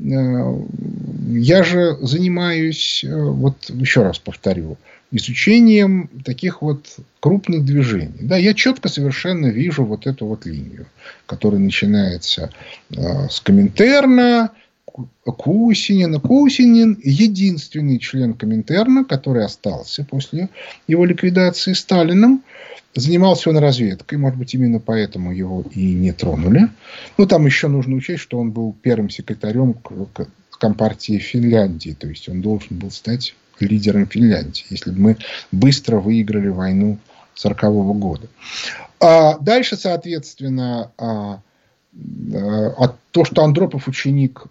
я 1.29 1.63
же 1.63 1.97
занимаюсь, 2.01 3.03
э, 3.03 3.13
вот 3.13 3.69
еще 3.69 4.03
раз 4.03 4.19
повторю, 4.19 4.77
изучением 5.11 6.09
таких 6.23 6.61
вот 6.61 6.97
крупных 7.19 7.65
движений. 7.65 8.21
Да, 8.21 8.37
я 8.37 8.53
четко 8.53 8.89
совершенно 8.89 9.47
вижу 9.47 9.85
вот 9.85 10.07
эту 10.07 10.25
вот 10.25 10.45
линию, 10.45 10.87
которая 11.25 11.59
начинается 11.59 12.51
э, 12.89 13.27
с 13.29 13.39
Коминтерна, 13.39 14.51
Кусинина. 14.85 16.19
Кусинин 16.19 16.99
единственный 17.03 17.99
член 17.99 18.33
Коминтерна, 18.33 19.05
который 19.05 19.45
остался 19.45 20.03
после 20.03 20.49
его 20.87 21.05
ликвидации 21.05 21.73
Сталином. 21.73 22.43
Занимался 22.95 23.49
он 23.49 23.57
разведкой, 23.57 24.19
может 24.19 24.37
быть, 24.37 24.53
именно 24.53 24.79
поэтому 24.79 25.31
его 25.31 25.63
и 25.73 25.93
не 25.93 26.11
тронули. 26.11 26.69
Ну, 27.17 27.25
там 27.25 27.45
еще 27.47 27.67
нужно 27.67 27.95
учесть, 27.95 28.21
что 28.21 28.37
он 28.37 28.51
был 28.51 28.75
первым 28.81 29.09
секретарем 29.09 29.75
Компартии 30.59 31.17
Финляндии, 31.17 31.97
то 31.99 32.07
есть 32.07 32.29
он 32.29 32.41
должен 32.41 32.77
был 32.77 32.91
стать 32.91 33.35
лидером 33.59 34.07
Финляндии, 34.07 34.65
если 34.69 34.91
бы 34.91 34.99
мы 34.99 35.17
быстро 35.51 35.99
выиграли 35.99 36.47
войну 36.47 36.99
1940 37.33 37.97
года. 37.97 38.27
А 38.99 39.37
дальше, 39.39 39.75
соответственно, 39.75 40.91
а, 40.97 41.41
а, 42.33 42.95
то, 43.11 43.25
что 43.25 43.43
Андропов 43.43 43.87
ученик 43.87 44.45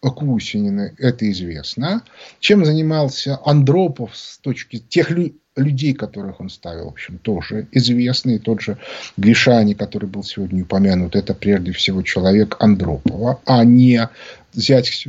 Кусинина, 0.00 0.92
это 0.98 1.30
известно. 1.30 2.02
Чем 2.38 2.64
занимался 2.64 3.38
Андропов 3.44 4.16
с 4.16 4.38
точки 4.38 4.78
тех 4.78 5.10
людей, 5.56 5.92
которых 5.94 6.40
он 6.40 6.48
ставил, 6.48 6.86
в 6.86 6.92
общем, 6.92 7.18
тоже 7.18 7.66
известный. 7.72 8.38
Тот 8.38 8.62
же 8.62 8.78
Гришани, 9.16 9.74
который 9.74 10.08
был 10.08 10.22
сегодня 10.22 10.62
упомянут, 10.62 11.16
это 11.16 11.34
прежде 11.34 11.72
всего 11.72 12.02
человек 12.02 12.56
Андропова, 12.60 13.40
а 13.44 13.64
не 13.64 14.08
зять 14.52 15.06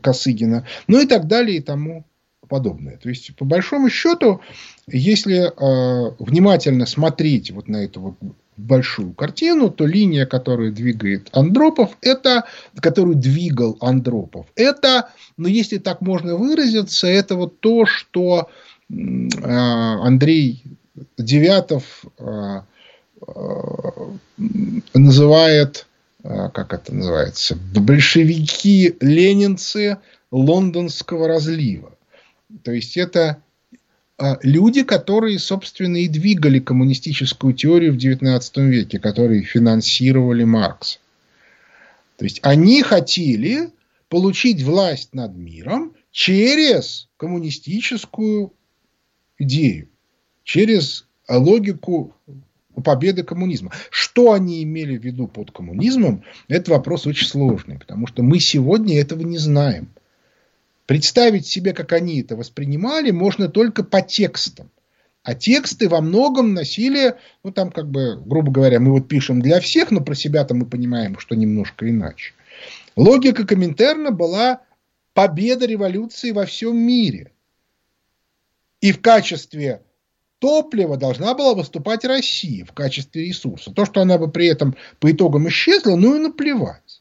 Косыгина. 0.00 0.64
Ну 0.86 1.00
и 1.00 1.06
так 1.06 1.26
далее 1.26 1.58
и 1.58 1.60
тому 1.60 2.04
подобное. 2.48 2.96
То 2.98 3.08
есть, 3.08 3.34
по 3.36 3.44
большому 3.44 3.90
счету, 3.90 4.40
если 4.86 5.48
э, 5.48 6.14
внимательно 6.18 6.86
смотреть 6.86 7.50
вот 7.50 7.68
на 7.68 7.84
эту 7.84 8.00
вот 8.00 8.14
большую 8.56 9.12
картину, 9.14 9.70
то 9.70 9.86
линия, 9.86 10.26
которую 10.26 10.72
двигает 10.72 11.28
Андропов, 11.32 11.96
это, 12.00 12.44
которую 12.80 13.14
двигал 13.16 13.76
Андропов, 13.80 14.46
это, 14.56 15.10
ну, 15.36 15.46
если 15.48 15.78
так 15.78 16.00
можно 16.00 16.36
выразиться, 16.36 17.06
это 17.06 17.36
вот 17.36 17.60
то, 17.60 17.86
что 17.86 18.50
э, 18.90 18.94
Андрей 19.42 20.64
Девятов 21.16 22.04
э, 22.18 22.60
э, 23.26 23.32
называет, 24.94 25.86
как 26.22 26.72
это 26.72 26.94
называется, 26.94 27.58
большевики-ленинцы 27.74 29.98
лондонского 30.30 31.26
разлива. 31.26 31.98
То 32.62 32.70
есть 32.72 32.96
это 32.96 33.42
люди, 34.42 34.82
которые, 34.82 35.38
собственно, 35.38 35.96
и 35.96 36.08
двигали 36.08 36.58
коммунистическую 36.58 37.54
теорию 37.54 37.92
в 37.92 37.96
XIX 37.96 38.40
веке, 38.68 38.98
которые 38.98 39.42
финансировали 39.42 40.44
Маркса. 40.44 40.98
То 42.16 42.24
есть 42.24 42.40
они 42.42 42.82
хотели 42.82 43.70
получить 44.08 44.62
власть 44.62 45.14
над 45.14 45.34
миром 45.36 45.94
через 46.10 47.08
коммунистическую 47.16 48.52
идею, 49.38 49.88
через 50.44 51.06
логику 51.28 52.14
победы 52.84 53.22
коммунизма. 53.22 53.72
Что 53.90 54.32
они 54.32 54.62
имели 54.62 54.96
в 54.96 55.04
виду 55.04 55.26
под 55.26 55.50
коммунизмом, 55.50 56.22
это 56.48 56.70
вопрос 56.70 57.06
очень 57.06 57.26
сложный, 57.26 57.78
потому 57.78 58.06
что 58.06 58.22
мы 58.22 58.38
сегодня 58.40 59.00
этого 59.00 59.22
не 59.22 59.38
знаем. 59.38 59.88
Представить 60.92 61.46
себе, 61.46 61.72
как 61.72 61.94
они 61.94 62.20
это 62.20 62.36
воспринимали, 62.36 63.12
можно 63.12 63.48
только 63.48 63.82
по 63.82 64.02
текстам. 64.02 64.70
А 65.22 65.34
тексты 65.34 65.88
во 65.88 66.02
многом 66.02 66.52
носили, 66.52 67.14
ну 67.42 67.50
там 67.50 67.72
как 67.72 67.90
бы, 67.90 68.20
грубо 68.22 68.52
говоря, 68.52 68.78
мы 68.78 68.92
вот 68.92 69.08
пишем 69.08 69.40
для 69.40 69.58
всех, 69.60 69.90
но 69.90 70.02
про 70.02 70.14
себя-то 70.14 70.54
мы 70.54 70.66
понимаем, 70.66 71.18
что 71.18 71.34
немножко 71.34 71.88
иначе. 71.88 72.34
Логика 72.94 73.46
Коминтерна 73.46 74.10
была 74.10 74.60
победа 75.14 75.64
революции 75.64 76.30
во 76.30 76.44
всем 76.44 76.76
мире. 76.76 77.32
И 78.82 78.92
в 78.92 79.00
качестве 79.00 79.80
топлива 80.40 80.98
должна 80.98 81.32
была 81.32 81.54
выступать 81.54 82.04
Россия 82.04 82.66
в 82.66 82.72
качестве 82.72 83.28
ресурса. 83.28 83.70
То, 83.70 83.86
что 83.86 84.02
она 84.02 84.18
бы 84.18 84.30
при 84.30 84.46
этом 84.46 84.76
по 85.00 85.10
итогам 85.10 85.48
исчезла, 85.48 85.96
ну 85.96 86.16
и 86.16 86.18
наплевать. 86.18 87.00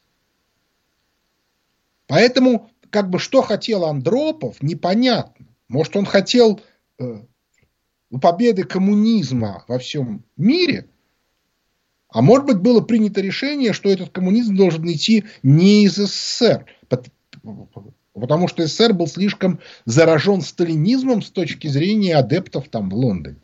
Поэтому, 2.07 2.70
как 2.91 3.09
бы, 3.09 3.17
что 3.17 3.41
хотел 3.41 3.85
Андропов, 3.85 4.61
непонятно. 4.61 5.47
Может, 5.67 5.95
он 5.95 6.05
хотел 6.05 6.61
э, 6.99 7.23
победы 8.21 8.63
коммунизма 8.63 9.63
во 9.67 9.79
всем 9.79 10.23
мире, 10.37 10.87
а 12.09 12.21
может 12.21 12.45
быть, 12.45 12.57
было 12.57 12.81
принято 12.81 13.21
решение, 13.21 13.71
что 13.71 13.89
этот 13.89 14.09
коммунизм 14.09 14.55
должен 14.55 14.85
идти 14.91 15.23
не 15.43 15.85
из 15.85 15.95
СССР, 15.95 16.65
потому 18.13 18.47
что 18.49 18.67
СССР 18.67 18.93
был 18.93 19.07
слишком 19.07 19.61
заражен 19.85 20.41
сталинизмом 20.41 21.21
с 21.21 21.31
точки 21.31 21.67
зрения 21.67 22.17
адептов 22.17 22.67
там 22.67 22.89
в 22.89 22.95
Лондоне. 22.95 23.37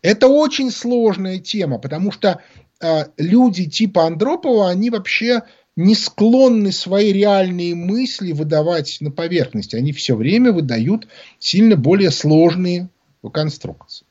Это 0.00 0.28
очень 0.28 0.70
сложная 0.70 1.38
тема, 1.40 1.78
потому 1.78 2.10
что 2.10 2.40
э, 2.80 3.04
люди 3.18 3.68
типа 3.68 4.06
Андропова, 4.06 4.70
они 4.70 4.88
вообще 4.88 5.42
не 5.76 5.94
склонны 5.94 6.72
свои 6.72 7.12
реальные 7.12 7.74
мысли 7.74 8.32
выдавать 8.32 8.98
на 9.00 9.10
поверхности. 9.10 9.76
Они 9.76 9.92
все 9.92 10.16
время 10.16 10.52
выдают 10.52 11.08
сильно 11.38 11.76
более 11.76 12.10
сложные 12.10 12.88
конструкции. 13.32 14.06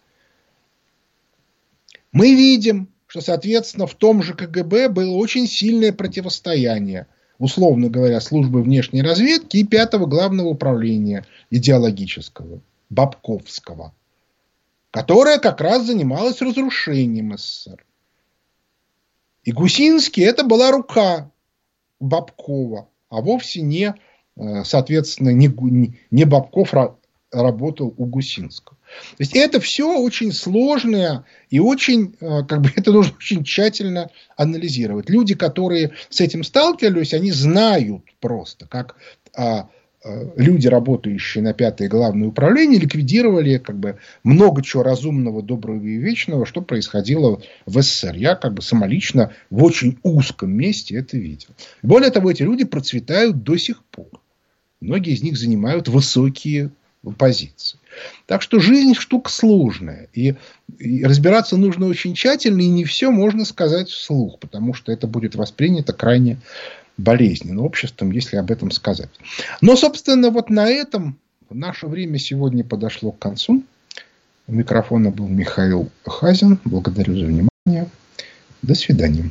Мы 2.12 2.34
видим, 2.34 2.89
что, 3.07 3.22
соответственно, 3.22 3.88
в 3.88 3.95
том 3.95 4.24
же 4.24 4.34
КГБ 4.34 4.89
было 4.89 5.16
очень 5.16 5.47
сильное 5.47 5.93
противостояние– 5.93 7.07
условно 7.39 7.89
говоря, 7.89 8.20
службы 8.20 8.62
внешней 8.62 9.01
разведки 9.01 9.57
и 9.57 9.64
пятого 9.64 10.05
главного 10.05 10.49
управления 10.49 11.26
идеологического, 11.49 12.62
Бабковского, 12.89 13.93
которое 14.91 15.39
как 15.39 15.62
раз 15.62 15.86
занималось 15.86 16.41
разрушением 16.41 17.36
СССР. 17.36 17.84
И 19.45 19.51
Гусинский 19.51 20.24
это 20.24 20.43
была 20.43 20.70
рука 20.72 21.32
Бабкова, 21.99 22.89
а 23.09 23.21
вовсе 23.21 23.61
не, 23.61 23.95
э, 24.37 24.63
соответственно, 24.63 25.29
не, 25.29 25.51
не 26.11 26.23
Бабков 26.25 26.73
работал 27.31 27.93
у 27.97 28.05
Гусинского. 28.05 28.77
То 29.17 29.23
есть 29.23 29.35
это 29.35 29.59
все 29.59 29.99
очень 29.99 30.31
сложное 30.31 31.25
и 31.49 31.59
очень, 31.59 32.15
э, 32.19 32.43
как 32.47 32.61
бы 32.61 32.71
это 32.75 32.91
нужно 32.91 33.15
очень 33.17 33.43
тщательно 33.43 34.09
анализировать. 34.35 35.09
Люди, 35.09 35.35
которые 35.35 35.91
с 36.09 36.21
этим 36.21 36.43
сталкивались, 36.43 37.13
они 37.13 37.31
знают 37.31 38.03
просто, 38.19 38.67
как 38.67 38.95
а, 39.35 39.69
люди, 40.03 40.67
работающие 40.67 41.43
на 41.43 41.53
пятое 41.53 41.89
главное 41.89 42.29
управление, 42.29 42.79
ликвидировали 42.79 43.57
как 43.57 43.77
бы 43.77 43.97
много 44.23 44.63
чего 44.63 44.83
разумного, 44.83 45.43
доброго 45.43 45.83
и 45.83 45.97
вечного, 45.97 46.45
что 46.45 46.61
происходило 46.61 47.41
в 47.65 47.81
СССР. 47.81 48.15
Я 48.15 48.35
как 48.35 48.53
бы 48.53 48.61
самолично 48.61 49.33
в 49.49 49.63
очень 49.63 49.99
узком 50.03 50.51
месте 50.51 50.95
это 50.95 51.17
видел. 51.17 51.49
Более 51.81 52.11
того, 52.11 52.31
эти 52.31 52.43
люди 52.43 52.63
процветают 52.63 53.43
до 53.43 53.57
сих 53.57 53.83
пор. 53.85 54.07
Многие 54.79 55.13
из 55.13 55.23
них 55.23 55.37
занимают 55.37 55.89
высокие 55.89 56.71
позиции. 57.17 57.79
Так 58.25 58.41
что 58.41 58.59
жизнь 58.59 58.93
штука 58.93 59.29
сложная. 59.29 60.09
И, 60.13 60.35
и 60.77 61.03
разбираться 61.03 61.57
нужно 61.57 61.87
очень 61.87 62.13
тщательно, 62.13 62.61
и 62.61 62.67
не 62.67 62.85
все 62.85 63.09
можно 63.09 63.45
сказать 63.45 63.89
вслух, 63.89 64.39
потому 64.39 64.73
что 64.73 64.91
это 64.91 65.07
будет 65.07 65.35
воспринято 65.35 65.93
крайне 65.93 66.37
болезненно 66.99 67.63
обществом, 67.63 68.11
если 68.11 68.37
об 68.37 68.51
этом 68.51 68.71
сказать. 68.71 69.09
Но, 69.61 69.75
собственно, 69.75 70.29
вот 70.29 70.49
на 70.49 70.69
этом 70.69 71.17
наше 71.49 71.87
время 71.87 72.19
сегодня 72.19 72.63
подошло 72.63 73.11
к 73.11 73.19
концу. 73.19 73.63
У 74.47 74.53
микрофона 74.53 75.09
был 75.09 75.27
Михаил 75.27 75.89
Хазин. 76.05 76.59
Благодарю 76.65 77.15
за 77.17 77.25
внимание. 77.25 77.89
До 78.61 78.75
свидания. 78.75 79.29